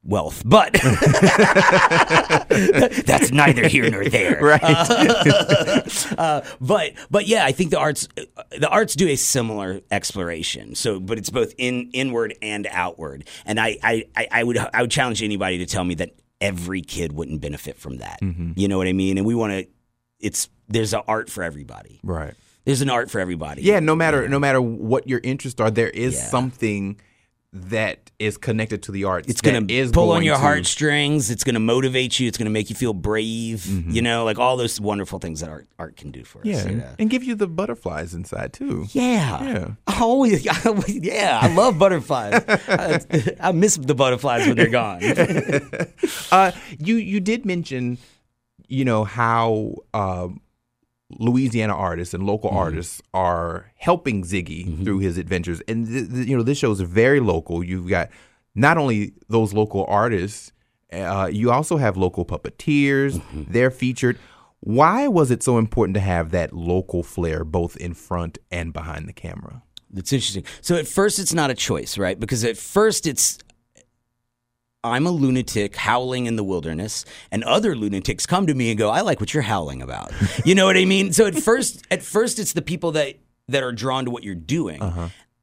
wealth, 0.03 0.41
but 0.45 0.73
that's 3.05 3.31
neither 3.31 3.67
here 3.67 3.89
nor 3.89 4.05
there. 4.05 4.39
Right. 4.49 4.61
Uh, 4.63 5.83
uh, 6.17 6.41
but 6.61 6.93
but 7.11 7.27
yeah, 7.27 7.45
I 7.45 7.51
think 7.51 7.71
the 7.71 7.79
arts 7.79 8.07
the 8.57 8.69
arts 8.69 8.95
do 8.95 9.07
a 9.09 9.15
similar 9.15 9.81
exploration. 9.91 10.75
So, 10.75 10.99
but 10.99 11.17
it's 11.17 11.29
both 11.29 11.53
in 11.57 11.89
inward 11.93 12.35
and 12.41 12.67
outward. 12.71 13.27
And 13.45 13.59
I 13.59 13.77
I, 13.83 14.05
I, 14.31 14.43
would 14.43 14.57
I 14.57 14.81
would 14.81 14.91
challenge 14.91 15.21
anybody 15.21 15.57
to 15.59 15.65
tell 15.65 15.83
me 15.83 15.95
that 15.95 16.11
every 16.41 16.81
kid 16.81 17.11
wouldn't 17.11 17.41
benefit 17.41 17.77
from 17.77 17.97
that. 17.97 18.19
Mm-hmm. 18.21 18.53
You 18.55 18.67
know 18.67 18.77
what 18.77 18.87
I 18.87 18.93
mean? 18.93 19.17
And 19.17 19.27
we 19.27 19.35
want 19.35 19.53
to. 19.53 19.67
It's 20.19 20.49
there's 20.67 20.93
an 20.93 21.01
art 21.07 21.29
for 21.29 21.43
everybody. 21.43 21.99
right. 22.03 22.33
There's 22.65 22.81
an 22.81 22.89
art 22.89 23.09
for 23.09 23.19
everybody. 23.19 23.63
Yeah, 23.63 23.79
no 23.79 23.95
matter 23.95 24.27
no 24.27 24.37
matter 24.37 24.61
what 24.61 25.07
your 25.07 25.19
interests 25.23 25.59
are, 25.59 25.71
there 25.71 25.89
is 25.89 26.15
Yeah. 26.15 26.23
something 26.25 26.99
that 27.51 28.11
is 28.19 28.37
connected 28.37 28.83
to 28.83 28.91
the 28.91 29.05
arts. 29.05 29.27
It's 29.27 29.41
gonna 29.41 29.65
is 29.69 29.91
pull 29.91 30.11
on 30.11 30.23
your 30.23 30.35
to- 30.35 30.41
heartstrings. 30.41 31.31
It's 31.31 31.43
gonna 31.43 31.59
motivate 31.59 32.19
you. 32.19 32.27
It's 32.27 32.37
gonna 32.37 32.51
make 32.51 32.69
you 32.69 32.75
feel 32.75 32.93
brave. 32.93 33.61
Mm-hmm. 33.61 33.89
You 33.89 34.01
know, 34.03 34.23
like 34.23 34.37
all 34.37 34.55
those 34.55 34.79
wonderful 34.79 35.17
things 35.17 35.39
that 35.39 35.49
art 35.49 35.67
art 35.79 35.95
can 35.97 36.11
do 36.11 36.23
for 36.23 36.39
us. 36.39 36.45
Yeah, 36.45 36.61
you 36.63 36.67
and, 36.69 36.77
know? 36.79 36.95
and 36.99 37.09
give 37.09 37.23
you 37.23 37.33
the 37.33 37.47
butterflies 37.47 38.13
inside 38.13 38.53
too. 38.53 38.85
Yeah. 38.91 39.43
Yeah. 39.43 39.67
I 39.87 40.01
always, 40.01 40.45
I 40.65 40.69
always- 40.69 40.99
yeah, 41.03 41.39
I 41.41 41.47
love 41.53 41.79
butterflies. 41.79 42.43
I, 42.47 42.99
I 43.39 43.51
miss 43.51 43.77
the 43.77 43.95
butterflies 43.95 44.45
when 44.47 44.55
they're 44.55 44.69
gone. 44.69 45.01
Uh, 46.31 46.51
you 46.77 46.95
you 46.97 47.19
did 47.19 47.45
mention, 47.45 47.97
you 48.67 48.85
know 48.85 49.03
how 49.03 49.73
um, 49.95 50.39
Louisiana 51.17 51.73
artists 51.75 52.13
and 52.13 52.21
Mm-hmm. 52.21 52.29
local 52.29 52.49
artists 52.51 53.01
are 53.13 53.71
helping 53.77 54.23
Ziggy 54.23 54.83
through 54.83 54.99
his 54.99 55.17
adventures, 55.17 55.61
and 55.67 55.87
th- 55.87 56.09
th- 56.09 56.27
you 56.27 56.37
know 56.37 56.43
this 56.43 56.57
show 56.57 56.71
is 56.71 56.81
very 56.81 57.19
local. 57.19 57.63
You've 57.63 57.87
got 57.89 58.09
not 58.55 58.77
only 58.77 59.13
those 59.27 59.53
local 59.53 59.85
artists, 59.87 60.51
uh, 60.93 61.29
you 61.31 61.51
also 61.51 61.77
have 61.77 61.97
local 61.97 62.25
puppeteers. 62.25 63.13
Mm-hmm. 63.13 63.51
They're 63.51 63.71
featured. 63.71 64.17
Why 64.61 65.07
was 65.07 65.31
it 65.31 65.41
so 65.41 65.57
important 65.57 65.93
to 65.95 66.01
have 66.01 66.31
that 66.31 66.53
local 66.53 67.01
flair 67.01 67.43
both 67.45 67.77
in 67.77 67.93
front 67.93 68.37
and 68.51 68.73
behind 68.73 69.07
the 69.07 69.13
camera? 69.13 69.63
That's 69.89 70.11
interesting. 70.13 70.43
So 70.61 70.75
at 70.75 70.87
first, 70.87 71.17
it's 71.17 71.33
not 71.33 71.49
a 71.49 71.55
choice, 71.55 71.97
right? 71.97 72.19
Because 72.19 72.43
at 72.43 72.57
first, 72.57 73.07
it's 73.07 73.39
I'm 74.83 75.05
a 75.05 75.11
lunatic 75.11 75.75
howling 75.75 76.25
in 76.25 76.35
the 76.37 76.43
wilderness, 76.43 77.03
and 77.31 77.43
other 77.43 77.75
lunatics 77.75 78.25
come 78.25 78.47
to 78.47 78.53
me 78.53 78.69
and 78.69 78.77
go, 78.77 78.89
"I 78.89 79.01
like 79.01 79.19
what 79.19 79.33
you're 79.33 79.43
howling 79.43 79.81
about." 79.81 80.11
you 80.45 80.55
know 80.55 80.65
what 80.65 80.77
I 80.77 80.85
mean? 80.85 81.11
So 81.11 81.25
at 81.25 81.35
first, 81.35 81.85
at 81.91 82.01
first, 82.01 82.39
it's 82.39 82.53
the 82.53 82.61
people 82.61 82.91
that 82.93 83.15
that 83.49 83.63
are 83.63 83.71
drawn 83.73 84.05
to 84.05 84.11
what 84.11 84.23
you're 84.23 84.35
doing, 84.35 84.81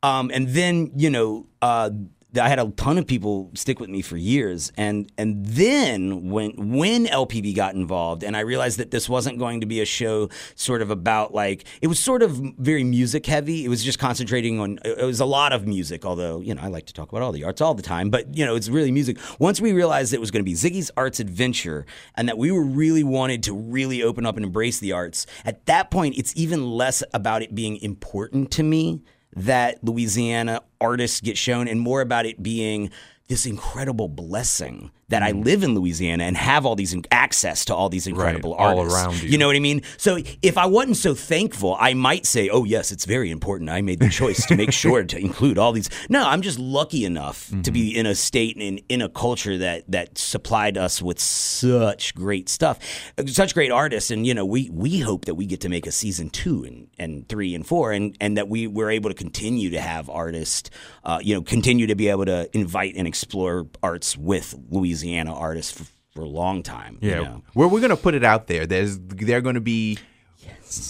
um, 0.03 0.31
and 0.33 0.49
then 0.49 0.93
you 0.97 1.11
know. 1.11 1.47
Uh, 1.61 1.91
I 2.35 2.49
had 2.49 2.59
a 2.59 2.71
ton 2.73 2.99
of 2.99 3.07
people 3.07 3.51
stick 3.55 3.79
with 3.81 3.89
me 3.89 4.03
for 4.03 4.17
years, 4.17 4.73
and 4.77 5.11
and 5.17 5.47
then 5.47 6.29
when 6.31 6.77
when 6.77 7.07
LPB 7.07 7.55
got 7.55 7.75
involved, 7.75 8.23
and 8.23 8.37
I 8.37 8.41
realized 8.41 8.79
that 8.79 8.91
this 8.91 9.09
wasn't 9.09 9.39
going 9.39 9.61
to 9.61 9.67
be 9.67 9.81
a 9.81 9.85
show 9.85 10.29
sort 10.55 10.83
of 10.83 10.91
about 10.91 11.33
like 11.33 11.65
it 11.81 11.87
was 11.87 11.99
sort 11.99 12.23
of 12.23 12.37
very 12.59 12.85
music 12.85 13.27
heavy. 13.27 13.65
It 13.65 13.69
was 13.69 13.83
just 13.83 13.99
concentrating 13.99 14.59
on 14.61 14.79
it 14.85 15.05
was 15.05 15.21
a 15.21 15.25
lot 15.25 15.53
of 15.53 15.67
music, 15.67 16.05
although 16.05 16.41
you 16.41 16.55
know 16.55 16.63
I 16.63 16.69
like 16.69 16.87
to 16.87 16.93
talk 16.93 17.11
about 17.11 17.23
all 17.23 17.33
the 17.33 17.45
arts 17.45 17.61
all 17.61 17.75
the 17.75 17.83
time, 17.83 18.11
but 18.11 18.37
you 18.37 18.45
know 18.45 18.57
it's 18.57 18.69
really 18.69 18.93
music. 18.93 19.19
Once 19.39 19.61
we 19.61 19.73
realized 19.73 20.13
it 20.13 20.21
was 20.21 20.31
going 20.31 20.45
to 20.45 20.51
be 20.51 20.55
Ziggy's 20.55 20.91
Arts 20.97 21.21
Adventure, 21.21 21.87
and 22.17 22.29
that 22.29 22.39
we 22.39 22.51
were 22.51 22.65
really 22.65 23.05
wanted 23.05 23.45
to 23.45 23.55
really 23.55 24.03
open 24.03 24.27
up 24.27 24.37
and 24.37 24.45
embrace 24.45 24.79
the 24.79 24.93
arts, 24.93 25.27
at 25.45 25.65
that 25.67 25.91
point 25.91 26.19
it's 26.19 26.37
even 26.37 26.71
less 26.71 27.03
about 27.15 27.43
it 27.43 27.55
being 27.55 27.77
important 27.79 28.51
to 28.51 28.63
me 28.63 29.03
that 29.37 29.85
Louisiana 29.85 30.63
artists 30.81 31.21
get 31.21 31.37
shown 31.37 31.69
and 31.69 31.81
more 31.81 32.01
about 32.01 32.27
it 32.27 32.43
being 32.43 32.91
this 33.29 33.47
incredible 33.47 34.09
blessing 34.09 34.91
that 35.09 35.23
I 35.23 35.31
live 35.31 35.63
in 35.63 35.75
Louisiana 35.75 36.25
and 36.25 36.37
have 36.37 36.67
all 36.67 36.75
these 36.75 36.93
in- 36.93 37.05
access 37.13 37.65
to 37.67 37.75
all 37.75 37.89
these 37.89 38.09
incredible 38.09 38.55
all 38.55 38.81
artists 38.81 38.99
around 38.99 39.23
you. 39.23 39.29
You 39.31 39.39
know 39.39 39.47
what 39.47 39.55
I 39.55 39.61
mean? 39.61 39.83
So 39.99 40.19
if 40.43 40.59
I 40.59 40.67
wasn't 40.67 40.97
so 40.97 41.15
thankful, 41.15 41.77
I 41.79 41.95
might 41.95 42.27
say, 42.27 42.49
"Oh 42.49 42.65
yes, 42.65 42.91
it's 42.91 43.05
very 43.05 43.31
important. 43.31 43.71
I 43.71 43.83
made 43.83 44.01
the 44.01 44.09
choice 44.09 44.45
to 44.47 44.57
make 44.57 44.73
sure 44.85 45.05
to 45.05 45.17
include 45.19 45.59
all 45.59 45.71
these." 45.73 45.89
No, 46.09 46.27
I'm 46.27 46.43
just 46.43 46.59
lucky 46.59 47.05
enough 47.05 47.49
to 47.63 47.71
be 47.71 47.91
Mm-hmm. 47.91 47.99
in 48.01 48.07
a 48.07 48.15
state 48.17 48.57
and 48.57 48.81
in 48.89 49.01
a 49.01 49.09
culture 49.09 49.59
that 49.59 49.85
that 49.93 50.19
supplied 50.19 50.77
us 50.77 51.01
with 51.01 51.21
such 51.21 52.15
great 52.17 52.49
stuff, 52.49 52.79
such 53.27 53.55
great 53.55 53.71
artists, 53.71 54.11
and 54.11 54.27
you 54.27 54.35
know, 54.35 54.45
we 54.45 54.69
we 54.73 54.99
hope 54.99 55.27
that 55.27 55.37
we 55.37 55.47
get 55.47 55.61
to 55.61 55.69
make 55.69 55.87
a 55.87 55.93
season 55.93 56.31
two 56.31 56.65
and, 56.65 56.89
and 56.99 57.29
three 57.29 57.55
and 57.55 57.65
four, 57.65 57.93
and 57.93 58.17
and 58.21 58.37
that 58.37 58.49
we 58.49 58.67
we're 58.67 58.91
able 58.91 59.09
to 59.11 59.15
continue 59.15 59.71
to 59.71 59.81
have 59.81 60.11
artists, 60.11 60.69
uh, 61.05 61.21
you 61.23 61.33
know, 61.35 61.43
continue 61.43 61.87
to 61.87 61.95
be 61.95 62.09
able 62.09 62.25
to 62.25 62.49
invite 62.57 62.95
and 62.97 63.07
explore 63.07 63.67
arts 63.85 64.17
with 64.17 64.53
Louisiana 64.69 64.96
artists 65.05 65.73
for, 65.73 65.85
for 66.15 66.23
a 66.23 66.29
long 66.29 66.63
time. 66.63 66.99
you 67.01 67.11
Yeah, 67.11 67.21
know? 67.23 67.43
where 67.55 67.69
we're 67.69 67.81
gonna 67.81 67.97
put 67.97 68.15
it 68.15 68.25
out 68.25 68.47
there. 68.47 68.67
There's 68.67 68.99
they're 68.99 69.41
gonna 69.41 69.61
be. 69.61 69.99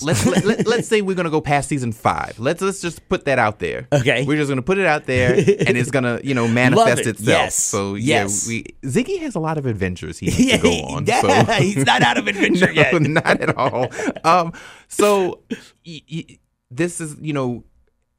Let's 0.03 0.27
let, 0.27 0.45
let, 0.45 0.67
let's 0.73 0.89
say 0.89 1.03
we're 1.03 1.15
gonna 1.17 1.31
go 1.31 1.41
past 1.43 1.69
season 1.69 1.93
five. 1.93 2.39
Let's 2.39 2.63
let's 2.63 2.81
just 2.81 3.07
put 3.11 3.27
that 3.27 3.39
out 3.39 3.59
there. 3.59 3.87
Okay. 3.93 4.25
we're 4.25 4.37
just 4.39 4.49
gonna 4.49 4.63
put 4.63 4.79
it 4.79 4.87
out 4.87 5.05
there, 5.05 5.35
and 5.37 5.77
it's 5.77 5.91
gonna 5.91 6.19
you 6.25 6.35
know 6.35 6.49
manifest 6.49 7.03
it. 7.03 7.07
itself. 7.09 7.27
Yes. 7.29 7.55
So 7.55 7.95
yeah, 7.95 8.23
Yes. 8.23 8.49
we 8.49 8.65
Ziggy 8.83 9.19
has 9.21 9.35
a 9.35 9.39
lot 9.41 9.59
of 9.59 9.67
adventures 9.67 10.19
he 10.19 10.27
needs 10.27 10.53
to 10.53 10.59
go 10.59 10.71
on. 10.95 11.07
yeah, 11.07 11.21
so. 11.21 11.53
he's 11.63 11.85
not 11.85 12.03
out 12.03 12.17
of 12.17 12.27
adventure 12.27 12.67
no, 12.67 12.73
yet. 12.73 13.03
not 13.03 13.41
at 13.41 13.57
all. 13.57 13.89
Um, 14.25 14.53
so 14.89 15.43
y- 15.87 16.01
y- 16.11 16.39
this 16.71 17.01
is 17.01 17.17
you 17.21 17.35
know 17.35 17.63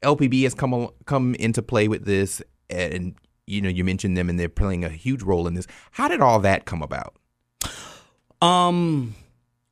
LPB 0.02 0.44
has 0.44 0.54
come 0.54 0.88
come 1.06 1.34
into 1.36 1.60
play 1.60 1.88
with 1.88 2.04
this, 2.04 2.40
and 2.70 3.14
you 3.48 3.60
know 3.60 3.68
you 3.68 3.84
mentioned 3.84 4.16
them, 4.16 4.28
and 4.28 4.38
they're 4.38 4.48
playing 4.48 4.84
a 4.84 4.88
huge 4.88 5.22
role 5.22 5.46
in 5.46 5.54
this. 5.54 5.66
How 5.92 6.08
did 6.08 6.20
all 6.20 6.40
that 6.40 6.64
come 6.64 6.82
about? 6.82 7.14
Um, 8.40 9.14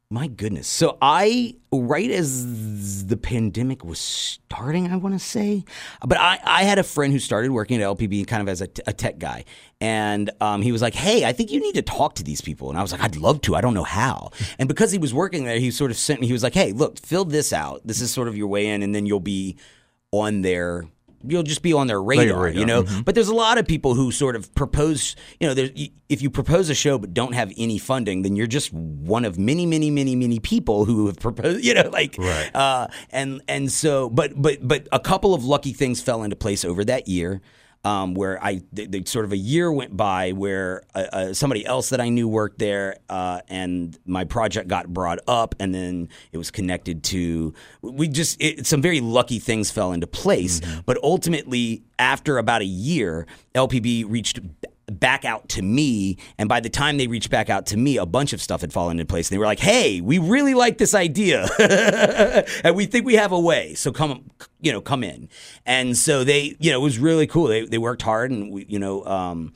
my 0.08 0.28
goodness. 0.28 0.68
So 0.68 0.98
I, 1.02 1.56
right 1.72 2.10
as 2.12 3.06
the 3.06 3.16
pandemic 3.16 3.84
was 3.84 3.98
starting, 3.98 4.90
I 4.92 4.96
want 4.96 5.16
to 5.16 5.18
say, 5.18 5.64
but 6.06 6.16
I, 6.16 6.38
I 6.44 6.62
had 6.62 6.78
a 6.78 6.84
friend 6.84 7.12
who 7.12 7.18
started 7.18 7.50
working 7.50 7.82
at 7.82 7.88
LPB 7.88 8.28
kind 8.28 8.40
of 8.40 8.48
as 8.48 8.60
a, 8.60 8.68
a 8.86 8.92
tech 8.92 9.18
guy. 9.18 9.44
And 9.80 10.30
um, 10.40 10.62
he 10.62 10.70
was 10.70 10.80
like, 10.80 10.94
hey, 10.94 11.24
I 11.24 11.32
think 11.32 11.50
you 11.50 11.60
need 11.60 11.74
to 11.74 11.82
talk 11.82 12.14
to 12.16 12.22
these 12.22 12.40
people. 12.40 12.70
And 12.70 12.78
I 12.78 12.82
was 12.82 12.92
like, 12.92 13.00
I'd 13.00 13.16
love 13.16 13.40
to. 13.42 13.56
I 13.56 13.60
don't 13.60 13.74
know 13.74 13.84
how. 13.84 14.30
And 14.58 14.68
because 14.68 14.90
he 14.90 14.98
was 14.98 15.12
working 15.12 15.44
there, 15.44 15.58
he 15.58 15.70
sort 15.70 15.90
of 15.90 15.98
sent 15.98 16.20
me, 16.20 16.26
he 16.26 16.32
was 16.32 16.42
like, 16.42 16.54
hey, 16.54 16.72
look, 16.72 16.98
fill 16.98 17.24
this 17.24 17.52
out. 17.52 17.82
This 17.84 18.00
is 18.00 18.10
sort 18.10 18.26
of 18.26 18.36
your 18.36 18.46
way 18.46 18.68
in, 18.68 18.82
and 18.82 18.94
then 18.94 19.04
you'll 19.04 19.20
be 19.20 19.56
on 20.12 20.42
their 20.42 20.86
you'll 21.26 21.42
just 21.42 21.62
be 21.62 21.72
on 21.72 21.86
their 21.86 22.02
radar, 22.02 22.42
radar, 22.42 22.60
you 22.60 22.66
know. 22.66 22.84
But 23.04 23.14
there's 23.14 23.28
a 23.28 23.34
lot 23.34 23.58
of 23.58 23.66
people 23.66 23.94
who 23.94 24.10
sort 24.10 24.36
of 24.36 24.54
propose, 24.54 25.16
you 25.40 25.46
know, 25.46 25.54
there's, 25.54 25.70
if 26.08 26.22
you 26.22 26.30
propose 26.30 26.68
a 26.70 26.74
show 26.74 26.98
but 26.98 27.14
don't 27.14 27.34
have 27.34 27.52
any 27.56 27.78
funding, 27.78 28.22
then 28.22 28.36
you're 28.36 28.46
just 28.46 28.72
one 28.72 29.24
of 29.24 29.38
many, 29.38 29.66
many, 29.66 29.90
many, 29.90 30.14
many 30.16 30.38
people 30.40 30.84
who 30.84 31.06
have 31.06 31.18
proposed, 31.18 31.64
you 31.64 31.74
know, 31.74 31.88
like, 31.92 32.16
Right. 32.18 32.50
uh, 32.54 32.88
and 33.10 33.42
and 33.48 33.70
so, 33.70 34.08
but 34.10 34.40
but 34.40 34.58
but 34.66 34.88
a 34.92 35.00
couple 35.00 35.34
of 35.34 35.44
lucky 35.44 35.72
things 35.72 36.00
fell 36.00 36.22
into 36.22 36.36
place 36.36 36.64
over 36.64 36.84
that 36.84 37.08
year. 37.08 37.40
Um, 37.86 38.14
where 38.14 38.42
I 38.42 38.62
th- 38.74 38.90
th- 38.90 39.06
sort 39.06 39.24
of 39.26 39.30
a 39.30 39.36
year 39.36 39.70
went 39.70 39.96
by 39.96 40.32
where 40.32 40.82
uh, 40.92 40.98
uh, 41.12 41.34
somebody 41.34 41.64
else 41.64 41.90
that 41.90 42.00
I 42.00 42.08
knew 42.08 42.26
worked 42.26 42.58
there, 42.58 42.96
uh, 43.08 43.42
and 43.48 43.96
my 44.04 44.24
project 44.24 44.66
got 44.66 44.88
brought 44.92 45.20
up, 45.28 45.54
and 45.60 45.72
then 45.72 46.08
it 46.32 46.38
was 46.38 46.50
connected 46.50 47.04
to. 47.04 47.54
We 47.82 48.08
just 48.08 48.42
it, 48.42 48.66
some 48.66 48.82
very 48.82 49.00
lucky 49.00 49.38
things 49.38 49.70
fell 49.70 49.92
into 49.92 50.08
place, 50.08 50.60
but 50.84 50.98
ultimately, 51.02 51.84
after 51.96 52.38
about 52.38 52.60
a 52.60 52.66
year, 52.66 53.26
LPB 53.54 54.04
reached 54.08 54.40
back 54.90 55.24
out 55.24 55.48
to 55.50 55.62
me, 55.62 56.16
and 56.38 56.48
by 56.48 56.60
the 56.60 56.68
time 56.68 56.96
they 56.96 57.06
reached 57.06 57.30
back 57.30 57.50
out 57.50 57.66
to 57.66 57.76
me, 57.76 57.96
a 57.96 58.06
bunch 58.06 58.32
of 58.32 58.40
stuff 58.40 58.60
had 58.60 58.72
fallen 58.72 58.98
into 58.98 59.10
place. 59.10 59.28
And 59.28 59.34
they 59.34 59.38
were 59.38 59.46
like, 59.46 59.60
"Hey, 59.60 60.00
we 60.00 60.18
really 60.18 60.54
like 60.54 60.78
this 60.78 60.94
idea, 60.94 61.46
and 62.64 62.76
we 62.76 62.86
think 62.86 63.06
we 63.06 63.14
have 63.14 63.32
a 63.32 63.40
way. 63.40 63.74
So 63.74 63.92
come, 63.92 64.30
you 64.60 64.72
know, 64.72 64.80
come 64.80 65.02
in." 65.02 65.28
And 65.64 65.96
so 65.96 66.24
they, 66.24 66.56
you 66.58 66.70
know, 66.70 66.80
it 66.80 66.84
was 66.84 66.98
really 66.98 67.26
cool. 67.26 67.46
They 67.48 67.64
they 67.64 67.78
worked 67.78 68.02
hard, 68.02 68.30
and 68.30 68.50
we, 68.52 68.66
you 68.68 68.78
know. 68.78 69.04
Um, 69.04 69.52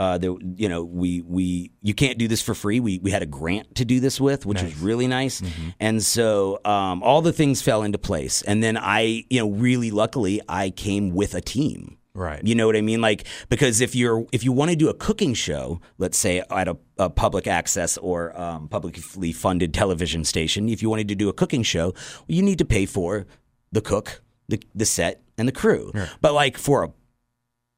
uh, 0.00 0.16
there, 0.16 0.32
you 0.54 0.68
know, 0.68 0.84
we 0.84 1.22
we 1.22 1.72
you 1.82 1.92
can't 1.92 2.18
do 2.18 2.28
this 2.28 2.40
for 2.40 2.54
free. 2.54 2.78
We 2.78 3.00
we 3.00 3.10
had 3.10 3.22
a 3.22 3.26
grant 3.26 3.74
to 3.76 3.84
do 3.84 3.98
this 3.98 4.20
with, 4.20 4.46
which 4.46 4.62
was 4.62 4.78
really 4.78 5.08
nice, 5.08 5.42
and 5.80 6.00
so 6.00 6.60
um, 6.64 7.02
all 7.02 7.20
the 7.20 7.32
things 7.32 7.62
fell 7.62 7.82
into 7.82 7.98
place. 7.98 8.42
And 8.42 8.62
then 8.62 8.76
I, 8.76 9.24
you 9.28 9.40
know, 9.40 9.50
really 9.50 9.90
luckily, 9.90 10.40
I 10.48 10.70
came 10.70 11.10
with 11.10 11.34
a 11.34 11.40
team. 11.40 11.97
Right. 12.18 12.44
You 12.44 12.54
know 12.54 12.66
what 12.66 12.76
I 12.76 12.80
mean? 12.80 13.00
Like 13.00 13.24
because 13.48 13.80
if 13.80 13.94
you're 13.94 14.26
if 14.32 14.42
you 14.44 14.50
want 14.52 14.70
to 14.70 14.76
do 14.76 14.88
a 14.88 14.94
cooking 14.94 15.34
show, 15.34 15.80
let's 15.98 16.18
say 16.18 16.42
at 16.50 16.66
a, 16.68 16.76
a 16.98 17.08
public 17.08 17.46
access 17.46 17.96
or 17.98 18.38
um, 18.38 18.68
publicly 18.68 19.32
funded 19.32 19.72
television 19.72 20.24
station, 20.24 20.68
if 20.68 20.82
you 20.82 20.90
wanted 20.90 21.08
to 21.08 21.14
do 21.14 21.28
a 21.28 21.32
cooking 21.32 21.62
show, 21.62 21.94
you 22.26 22.42
need 22.42 22.58
to 22.58 22.64
pay 22.64 22.86
for 22.86 23.26
the 23.72 23.80
cook, 23.80 24.22
the 24.48 24.60
the 24.74 24.84
set, 24.86 25.22
and 25.38 25.46
the 25.46 25.52
crew. 25.52 25.92
But 26.20 26.32
like 26.34 26.58
for 26.58 26.84
a 26.84 26.90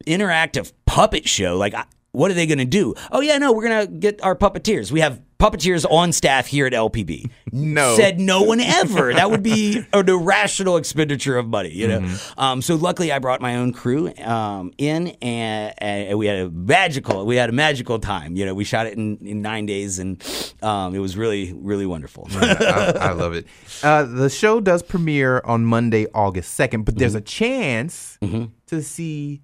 interactive 0.06 0.72
puppet 0.86 1.28
show, 1.28 1.56
like 1.56 1.74
I- 1.74 1.84
what 2.12 2.30
are 2.30 2.34
they 2.34 2.46
going 2.46 2.58
to 2.58 2.64
do? 2.64 2.94
Oh 3.12 3.20
yeah, 3.20 3.38
no, 3.38 3.52
we're 3.52 3.68
going 3.68 3.86
to 3.86 3.92
get 3.92 4.22
our 4.24 4.34
puppeteers. 4.34 4.90
We 4.90 5.00
have 5.00 5.20
puppeteers 5.40 5.84
on 5.90 6.12
staff 6.12 6.46
here 6.46 6.66
at 6.66 6.72
LPB. 6.72 7.30
No. 7.52 7.96
Said 7.96 8.20
no 8.20 8.42
one 8.42 8.60
ever. 8.60 9.12
That 9.14 9.30
would 9.30 9.42
be 9.42 9.82
an 9.92 10.08
irrational 10.08 10.76
expenditure 10.76 11.36
of 11.38 11.48
money, 11.48 11.70
you 11.70 11.88
know? 11.88 12.00
Mm-hmm. 12.00 12.40
Um, 12.40 12.62
so 12.62 12.74
luckily 12.76 13.10
I 13.10 13.18
brought 13.18 13.40
my 13.40 13.56
own 13.56 13.72
crew 13.72 14.12
um, 14.18 14.72
in 14.78 15.08
and, 15.22 15.74
and 15.78 16.18
we 16.18 16.26
had 16.26 16.38
a 16.38 16.50
magical, 16.50 17.24
we 17.26 17.36
had 17.36 17.48
a 17.48 17.52
magical 17.52 17.98
time. 17.98 18.36
You 18.36 18.46
know, 18.46 18.54
we 18.54 18.64
shot 18.64 18.86
it 18.86 18.94
in, 18.98 19.16
in 19.26 19.42
nine 19.42 19.66
days 19.66 19.98
and 19.98 20.22
um, 20.62 20.94
it 20.94 20.98
was 20.98 21.16
really, 21.16 21.52
really 21.54 21.86
wonderful. 21.86 22.28
I, 22.30 22.92
I 23.00 23.12
love 23.12 23.32
it. 23.32 23.46
Uh, 23.82 24.04
the 24.04 24.28
show 24.28 24.60
does 24.60 24.82
premiere 24.82 25.40
on 25.44 25.64
Monday, 25.64 26.06
August 26.14 26.58
2nd, 26.58 26.84
but 26.84 26.90
Mm-hmm. 26.94 26.98
there's 26.98 27.14
a 27.14 27.20
chance 27.20 28.18
to 28.66 28.82
see 28.82 29.40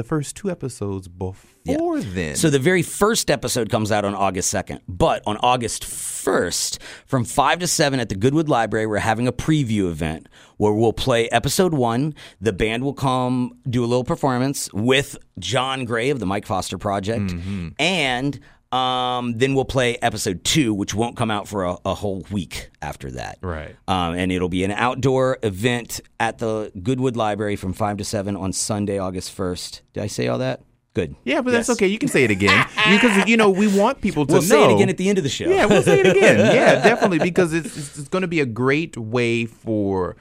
the 0.00 0.08
first 0.08 0.34
two 0.34 0.50
episodes 0.50 1.08
before 1.08 2.00
then. 2.00 2.34
So 2.34 2.48
the 2.48 2.58
very 2.58 2.82
first 2.82 3.30
episode 3.30 3.68
comes 3.68 3.92
out 3.92 4.06
on 4.06 4.14
August 4.14 4.52
2nd, 4.52 4.80
but 4.88 5.22
on 5.26 5.36
August 5.42 5.82
1st, 5.82 6.78
from 7.04 7.26
5 7.26 7.58
to 7.58 7.66
7 7.66 8.00
at 8.00 8.08
the 8.08 8.14
Goodwood 8.14 8.48
Library, 8.48 8.86
we're 8.86 8.96
having 8.96 9.28
a 9.28 9.32
preview 9.32 9.90
event 9.90 10.26
where 10.56 10.72
we'll 10.72 10.94
play 10.94 11.28
episode 11.28 11.74
1. 11.74 12.14
The 12.40 12.54
band 12.54 12.82
will 12.82 12.94
come 12.94 13.58
do 13.68 13.84
a 13.84 13.86
little 13.86 14.04
performance 14.04 14.72
with 14.72 15.18
John 15.38 15.84
Gray 15.84 16.08
of 16.08 16.18
the 16.18 16.24
Mike 16.24 16.46
Foster 16.46 16.78
Project, 16.78 17.30
mm-hmm. 17.30 17.68
and 17.78 18.40
um, 18.72 19.36
then 19.38 19.54
we'll 19.54 19.64
play 19.64 19.96
episode 19.96 20.44
2, 20.44 20.72
which 20.72 20.94
won't 20.94 21.16
come 21.16 21.30
out 21.30 21.48
for 21.48 21.64
a, 21.64 21.76
a 21.84 21.94
whole 21.94 22.24
week 22.30 22.70
after 22.80 23.10
that. 23.12 23.38
Right. 23.42 23.74
Um, 23.88 24.14
and 24.14 24.30
it'll 24.30 24.48
be 24.48 24.62
an 24.64 24.70
outdoor 24.70 25.38
event 25.42 26.00
at 26.20 26.38
the 26.38 26.70
Goodwood 26.82 27.16
Library 27.16 27.56
from 27.56 27.72
5 27.72 27.96
to 27.98 28.04
7 28.04 28.36
on 28.36 28.52
Sunday, 28.52 28.98
August 28.98 29.36
1st. 29.36 29.80
Did 29.94 30.02
I 30.04 30.06
say 30.06 30.28
all 30.28 30.38
that? 30.38 30.62
Good. 30.92 31.14
yeah, 31.24 31.40
but 31.40 31.52
that's 31.52 31.70
okay. 31.70 31.86
You 31.86 31.98
can 31.98 32.08
say 32.08 32.24
it 32.24 32.32
again 32.32 32.66
because 32.90 33.28
you 33.28 33.36
know 33.36 33.48
we 33.48 33.68
want 33.68 34.00
people 34.00 34.26
to 34.26 34.32
We'll 34.32 34.42
know. 34.42 34.48
say 34.48 34.64
it 34.64 34.74
again 34.74 34.88
at 34.88 34.96
the 34.96 35.08
end 35.08 35.18
of 35.18 35.24
the 35.24 35.30
show. 35.30 35.48
Yeah, 35.48 35.66
we'll 35.66 35.84
say 35.84 36.00
it 36.00 36.16
again. 36.16 36.38
Yeah, 36.54 36.82
definitely 36.82 37.20
because 37.20 37.52
it's 37.52 37.76
it's, 37.76 37.96
it's 38.00 38.08
going 38.08 38.22
to 38.22 38.28
be 38.28 38.40
a 38.40 38.44
great 38.46 38.96
way 38.96 39.46
for 39.46 40.16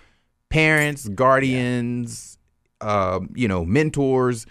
parents, 0.49 1.07
guardians, 1.09 2.37
um, 2.81 3.31
you 3.35 3.47
know, 3.47 3.65
mentors, 3.65 4.45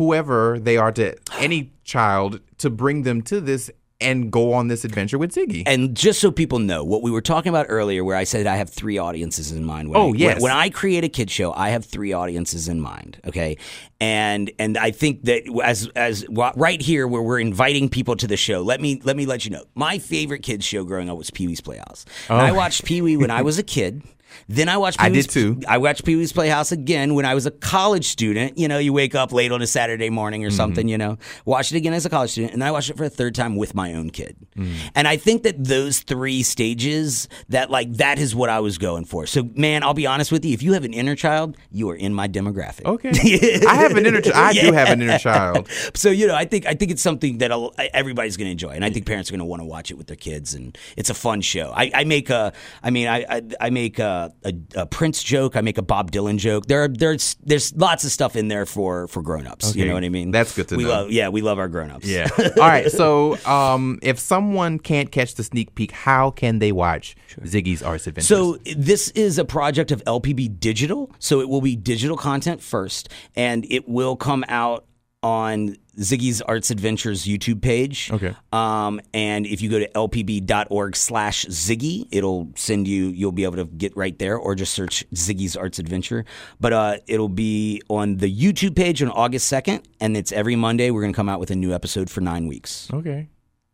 whoever 0.00 0.58
they 0.58 0.78
are 0.78 0.90
to 0.90 1.14
any 1.38 1.70
child 1.84 2.40
to 2.56 2.70
bring 2.70 3.02
them 3.02 3.20
to 3.20 3.38
this 3.38 3.70
and 4.00 4.32
go 4.32 4.54
on 4.54 4.68
this 4.68 4.82
adventure 4.82 5.18
with 5.18 5.30
Ziggy. 5.34 5.62
And 5.66 5.94
just 5.94 6.22
so 6.22 6.30
people 6.30 6.58
know, 6.58 6.82
what 6.82 7.02
we 7.02 7.10
were 7.10 7.20
talking 7.20 7.50
about 7.50 7.66
earlier, 7.68 8.02
where 8.02 8.16
I 8.16 8.24
said 8.24 8.46
I 8.46 8.56
have 8.56 8.70
three 8.70 8.96
audiences 8.96 9.52
in 9.52 9.62
mind. 9.62 9.90
When 9.90 10.00
Oh, 10.00 10.14
I, 10.14 10.16
yes. 10.16 10.40
When, 10.40 10.52
I 10.52 10.70
create 10.70 11.04
a 11.04 11.10
kid 11.10 11.30
show, 11.30 11.52
I 11.52 11.68
have 11.68 11.84
three 11.84 12.14
audiences 12.14 12.66
in 12.66 12.80
mind. 12.80 13.20
Okay, 13.26 13.58
and 14.00 14.50
and 14.58 14.78
I 14.78 14.90
think 14.90 15.24
that 15.24 15.42
as 15.62 15.86
as 15.88 16.24
right 16.30 16.80
here 16.80 17.06
where 17.06 17.20
we're 17.20 17.38
inviting 17.38 17.90
people 17.90 18.16
to 18.16 18.26
the 18.26 18.38
show, 18.38 18.62
let 18.62 18.80
me 18.80 19.02
let 19.04 19.18
me 19.18 19.26
let 19.26 19.44
you 19.44 19.50
know. 19.50 19.64
My 19.74 19.98
favorite 19.98 20.42
kids 20.42 20.64
show 20.64 20.82
growing 20.82 21.10
up 21.10 21.18
was 21.18 21.30
Pee 21.30 21.46
Wee's 21.46 21.60
Playhouse. 21.60 22.06
And 22.30 22.40
I 22.40 22.52
oh. 22.52 22.54
watched 22.54 22.86
Pee 22.86 23.02
Wee 23.02 23.18
when 23.18 23.30
I 23.30 23.42
was 23.42 23.58
a 23.58 23.62
kid. 23.62 24.02
Then 24.48 24.68
I 24.68 24.76
watched. 24.76 24.98
Oh. 25.00 25.04
I 25.04 25.08
Pee-wee's- 25.10 25.26
did 25.26 25.32
too. 25.32 25.60
I 25.68 25.78
watched 25.78 26.04
Pee 26.04 26.16
Wee's 26.16 26.32
Playhouse 26.32 26.72
again 26.72 27.14
when 27.14 27.24
I 27.24 27.34
was 27.34 27.46
a 27.46 27.50
college 27.50 28.06
student. 28.06 28.58
You 28.58 28.68
know, 28.68 28.78
you 28.78 28.92
wake 28.92 29.14
up 29.14 29.32
late 29.32 29.52
on 29.52 29.62
a 29.62 29.66
Saturday 29.66 30.10
morning 30.10 30.44
or 30.44 30.48
Mm-hmm. 30.48 30.56
something, 30.56 30.88
you 30.88 30.98
know, 30.98 31.16
watch 31.44 31.72
it 31.72 31.76
again 31.76 31.92
as 31.94 32.04
a 32.06 32.10
college 32.10 32.30
student. 32.30 32.52
And 32.52 32.62
then 32.62 32.68
I 32.68 32.72
watched 32.72 32.90
it 32.90 32.96
for 32.96 33.04
a 33.04 33.08
third 33.10 33.34
time 33.34 33.56
with 33.56 33.74
my 33.74 33.94
own 33.94 34.10
kid. 34.10 34.36
Mm. 34.56 34.74
And 34.94 35.06
I 35.08 35.16
think 35.16 35.42
that 35.44 35.62
those 35.64 36.00
three 36.00 36.42
stages, 36.42 37.28
that 37.48 37.70
like, 37.70 37.92
that 37.94 38.18
is 38.18 38.34
what 38.34 38.50
I 38.50 38.60
was 38.60 38.78
going 38.78 39.04
for. 39.04 39.26
So, 39.26 39.48
man, 39.54 39.82
I'll 39.82 39.94
be 39.94 40.06
honest 40.06 40.32
with 40.32 40.44
you. 40.44 40.52
If 40.54 40.62
you 40.62 40.72
have 40.72 40.84
an 40.84 40.92
inner 40.92 41.14
child, 41.16 41.56
you 41.70 41.88
are 41.90 41.94
in 41.96 42.12
my 42.14 42.28
demographic. 42.28 42.84
Okay, 42.84 43.10
I 43.68 43.74
have 43.76 43.96
an 43.96 44.06
inner. 44.06 44.20
Ch- 44.20 44.34
I 44.34 44.52
do 44.52 44.72
have 44.72 44.88
an 44.88 45.02
inner 45.02 45.18
child. 45.18 45.68
So 45.94 46.10
you 46.10 46.26
know, 46.26 46.34
I 46.34 46.44
think 46.44 46.66
I 46.66 46.74
think 46.74 46.90
it's 46.90 47.02
something 47.02 47.38
that 47.38 47.50
I'll- 47.52 47.72
everybody's 47.94 48.36
going 48.36 48.46
to 48.46 48.52
enjoy, 48.52 48.70
and 48.70 48.84
I 48.84 48.90
think 48.90 49.06
parents 49.06 49.30
are 49.30 49.32
going 49.32 49.40
to 49.40 49.44
want 49.44 49.60
to 49.60 49.66
watch 49.66 49.90
it 49.90 49.94
with 49.98 50.06
their 50.06 50.16
kids, 50.16 50.54
and 50.54 50.76
it's 50.96 51.10
a 51.10 51.14
fun 51.14 51.40
show. 51.40 51.72
I, 51.74 51.90
I 51.94 52.04
make 52.04 52.28
a, 52.30 52.52
I 52.82 52.90
mean, 52.90 53.06
I 53.08 53.24
I, 53.28 53.42
I 53.60 53.70
make 53.70 53.98
a, 53.98 54.19
a, 54.44 54.52
a 54.74 54.86
Prince 54.86 55.22
joke, 55.22 55.56
I 55.56 55.60
make 55.60 55.78
a 55.78 55.82
Bob 55.82 56.10
Dylan 56.10 56.38
joke. 56.38 56.66
There 56.66 56.84
are 56.84 56.88
there's 56.88 57.36
there's 57.42 57.74
lots 57.74 58.04
of 58.04 58.10
stuff 58.10 58.36
in 58.36 58.48
there 58.48 58.66
for 58.66 59.08
for 59.08 59.22
grown-ups. 59.22 59.74
You 59.74 59.86
know 59.86 59.94
what 59.94 60.04
I 60.04 60.08
mean? 60.08 60.30
That's 60.30 60.54
good 60.54 60.68
to 60.68 60.76
we 60.76 60.84
know. 60.84 60.90
Love, 60.90 61.10
yeah, 61.10 61.28
we 61.28 61.42
love 61.42 61.58
our 61.58 61.68
grown-ups. 61.68 62.06
Yeah. 62.06 62.28
All 62.38 62.68
right. 62.68 62.90
So, 62.90 63.36
um, 63.46 63.98
if 64.02 64.18
someone 64.18 64.78
can't 64.78 65.10
catch 65.10 65.34
the 65.34 65.44
sneak 65.44 65.74
peek, 65.74 65.92
how 65.92 66.30
can 66.30 66.58
they 66.58 66.72
watch 66.72 67.16
Ziggy's 67.40 67.82
Arts 67.82 68.06
Adventures? 68.06 68.28
So 68.28 68.58
this 68.76 69.08
is 69.10 69.38
a 69.38 69.44
project 69.44 69.90
of 69.90 70.04
LPB 70.04 70.60
Digital. 70.60 71.10
So 71.18 71.40
it 71.40 71.48
will 71.48 71.60
be 71.60 71.76
digital 71.76 72.16
content 72.16 72.62
first, 72.62 73.08
and 73.36 73.66
it 73.70 73.88
will 73.88 74.16
come 74.16 74.44
out 74.48 74.84
on 75.22 75.76
Ziggy's 75.98 76.40
Arts 76.42 76.70
Adventures 76.70 77.24
YouTube 77.24 77.60
page. 77.60 78.10
Okay. 78.10 78.34
Um, 78.52 79.00
and 79.12 79.46
if 79.46 79.60
you 79.60 79.68
go 79.68 79.78
to 79.78 79.88
lpb.org 79.88 80.96
slash 80.96 81.44
Ziggy, 81.46 82.06
it'll 82.10 82.50
send 82.56 82.88
you, 82.88 83.08
you'll 83.08 83.32
be 83.32 83.44
able 83.44 83.56
to 83.56 83.66
get 83.66 83.96
right 83.96 84.18
there 84.18 84.36
or 84.36 84.54
just 84.54 84.72
search 84.72 85.04
Ziggy's 85.14 85.56
Arts 85.56 85.78
Adventure. 85.78 86.24
But 86.58 86.72
uh, 86.72 86.96
it'll 87.06 87.28
be 87.28 87.82
on 87.88 88.16
the 88.16 88.34
YouTube 88.34 88.76
page 88.76 89.02
on 89.02 89.10
August 89.10 89.52
2nd, 89.52 89.84
and 90.00 90.16
it's 90.16 90.32
every 90.32 90.56
Monday. 90.56 90.90
We're 90.90 91.02
going 91.02 91.12
to 91.12 91.16
come 91.16 91.28
out 91.28 91.40
with 91.40 91.50
a 91.50 91.56
new 91.56 91.74
episode 91.74 92.08
for 92.08 92.20
nine 92.20 92.46
weeks 92.46 92.88
okay. 92.92 93.28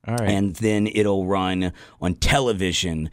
All 0.08 0.16
right. 0.16 0.28
and 0.28 0.54
then 0.56 0.86
it'll 0.86 1.26
run 1.26 1.72
on 2.00 2.14
television. 2.14 3.10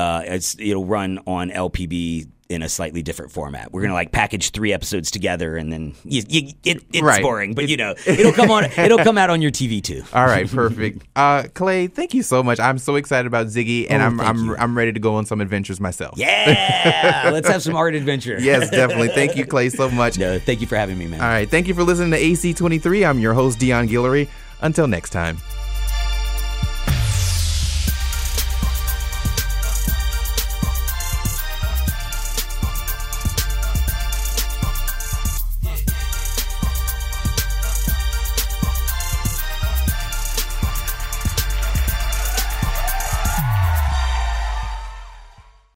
Uh, 0.00 0.22
it's 0.24 0.56
it'll 0.58 0.86
run 0.86 1.20
on 1.26 1.50
LPB 1.50 2.28
in 2.48 2.62
a 2.62 2.68
slightly 2.68 3.00
different 3.00 3.30
format. 3.30 3.70
We're 3.72 3.82
gonna 3.82 3.94
like 3.94 4.10
package 4.10 4.50
three 4.50 4.72
episodes 4.72 5.12
together, 5.12 5.56
and 5.56 5.72
then 5.72 5.94
you, 6.04 6.22
you, 6.28 6.48
it, 6.64 6.82
it's 6.92 7.00
Right. 7.00 7.22
boring, 7.22 7.54
but 7.54 7.68
you 7.68 7.76
know 7.76 7.94
it'll 8.06 8.32
come 8.32 8.50
on. 8.50 8.64
It'll 8.76 8.98
come 8.98 9.16
out 9.18 9.30
on 9.30 9.40
your 9.40 9.52
TV 9.52 9.80
too. 9.80 10.02
All 10.12 10.24
right, 10.26 10.50
perfect. 10.50 11.04
Uh, 11.16 11.44
Clay, 11.54 11.86
thank 11.86 12.14
you 12.14 12.22
so 12.24 12.42
much. 12.42 12.58
I'm 12.58 12.78
so 12.78 12.96
excited 12.96 13.26
about 13.26 13.46
Ziggy, 13.48 13.86
and 13.90 14.02
Oh, 14.02 14.06
I'm 14.06 14.20
I'm 14.20 14.44
you. 14.46 14.56
I'm 14.56 14.76
ready 14.76 14.92
to 14.92 14.98
go 15.00 15.14
on 15.16 15.26
some 15.26 15.40
adventures 15.40 15.80
myself. 15.80 16.14
Yeah, 16.18 17.30
let's 17.32 17.46
have 17.48 17.62
some 17.62 17.76
art 17.76 17.94
adventure. 17.94 18.38
Yes, 18.40 18.70
definitely. 18.70 19.08
Thank 19.08 19.36
you, 19.36 19.44
Clay, 19.46 19.68
so 19.68 19.88
much. 19.90 20.18
No, 20.18 20.38
thank 20.40 20.60
you 20.60 20.66
for 20.66 20.76
having 20.76 20.98
me, 20.98 21.06
man. 21.06 21.20
All 21.20 21.28
right, 21.28 21.48
thank 21.48 21.68
you 21.68 21.74
for 21.74 21.84
listening 21.84 22.10
to 22.12 22.18
AC23. 22.18 23.08
I'm 23.08 23.18
your 23.20 23.34
host, 23.34 23.58
Dion 23.60 23.86
Guillory. 23.86 24.28
Until 24.62 24.88
next 24.88 25.10
time. 25.10 25.59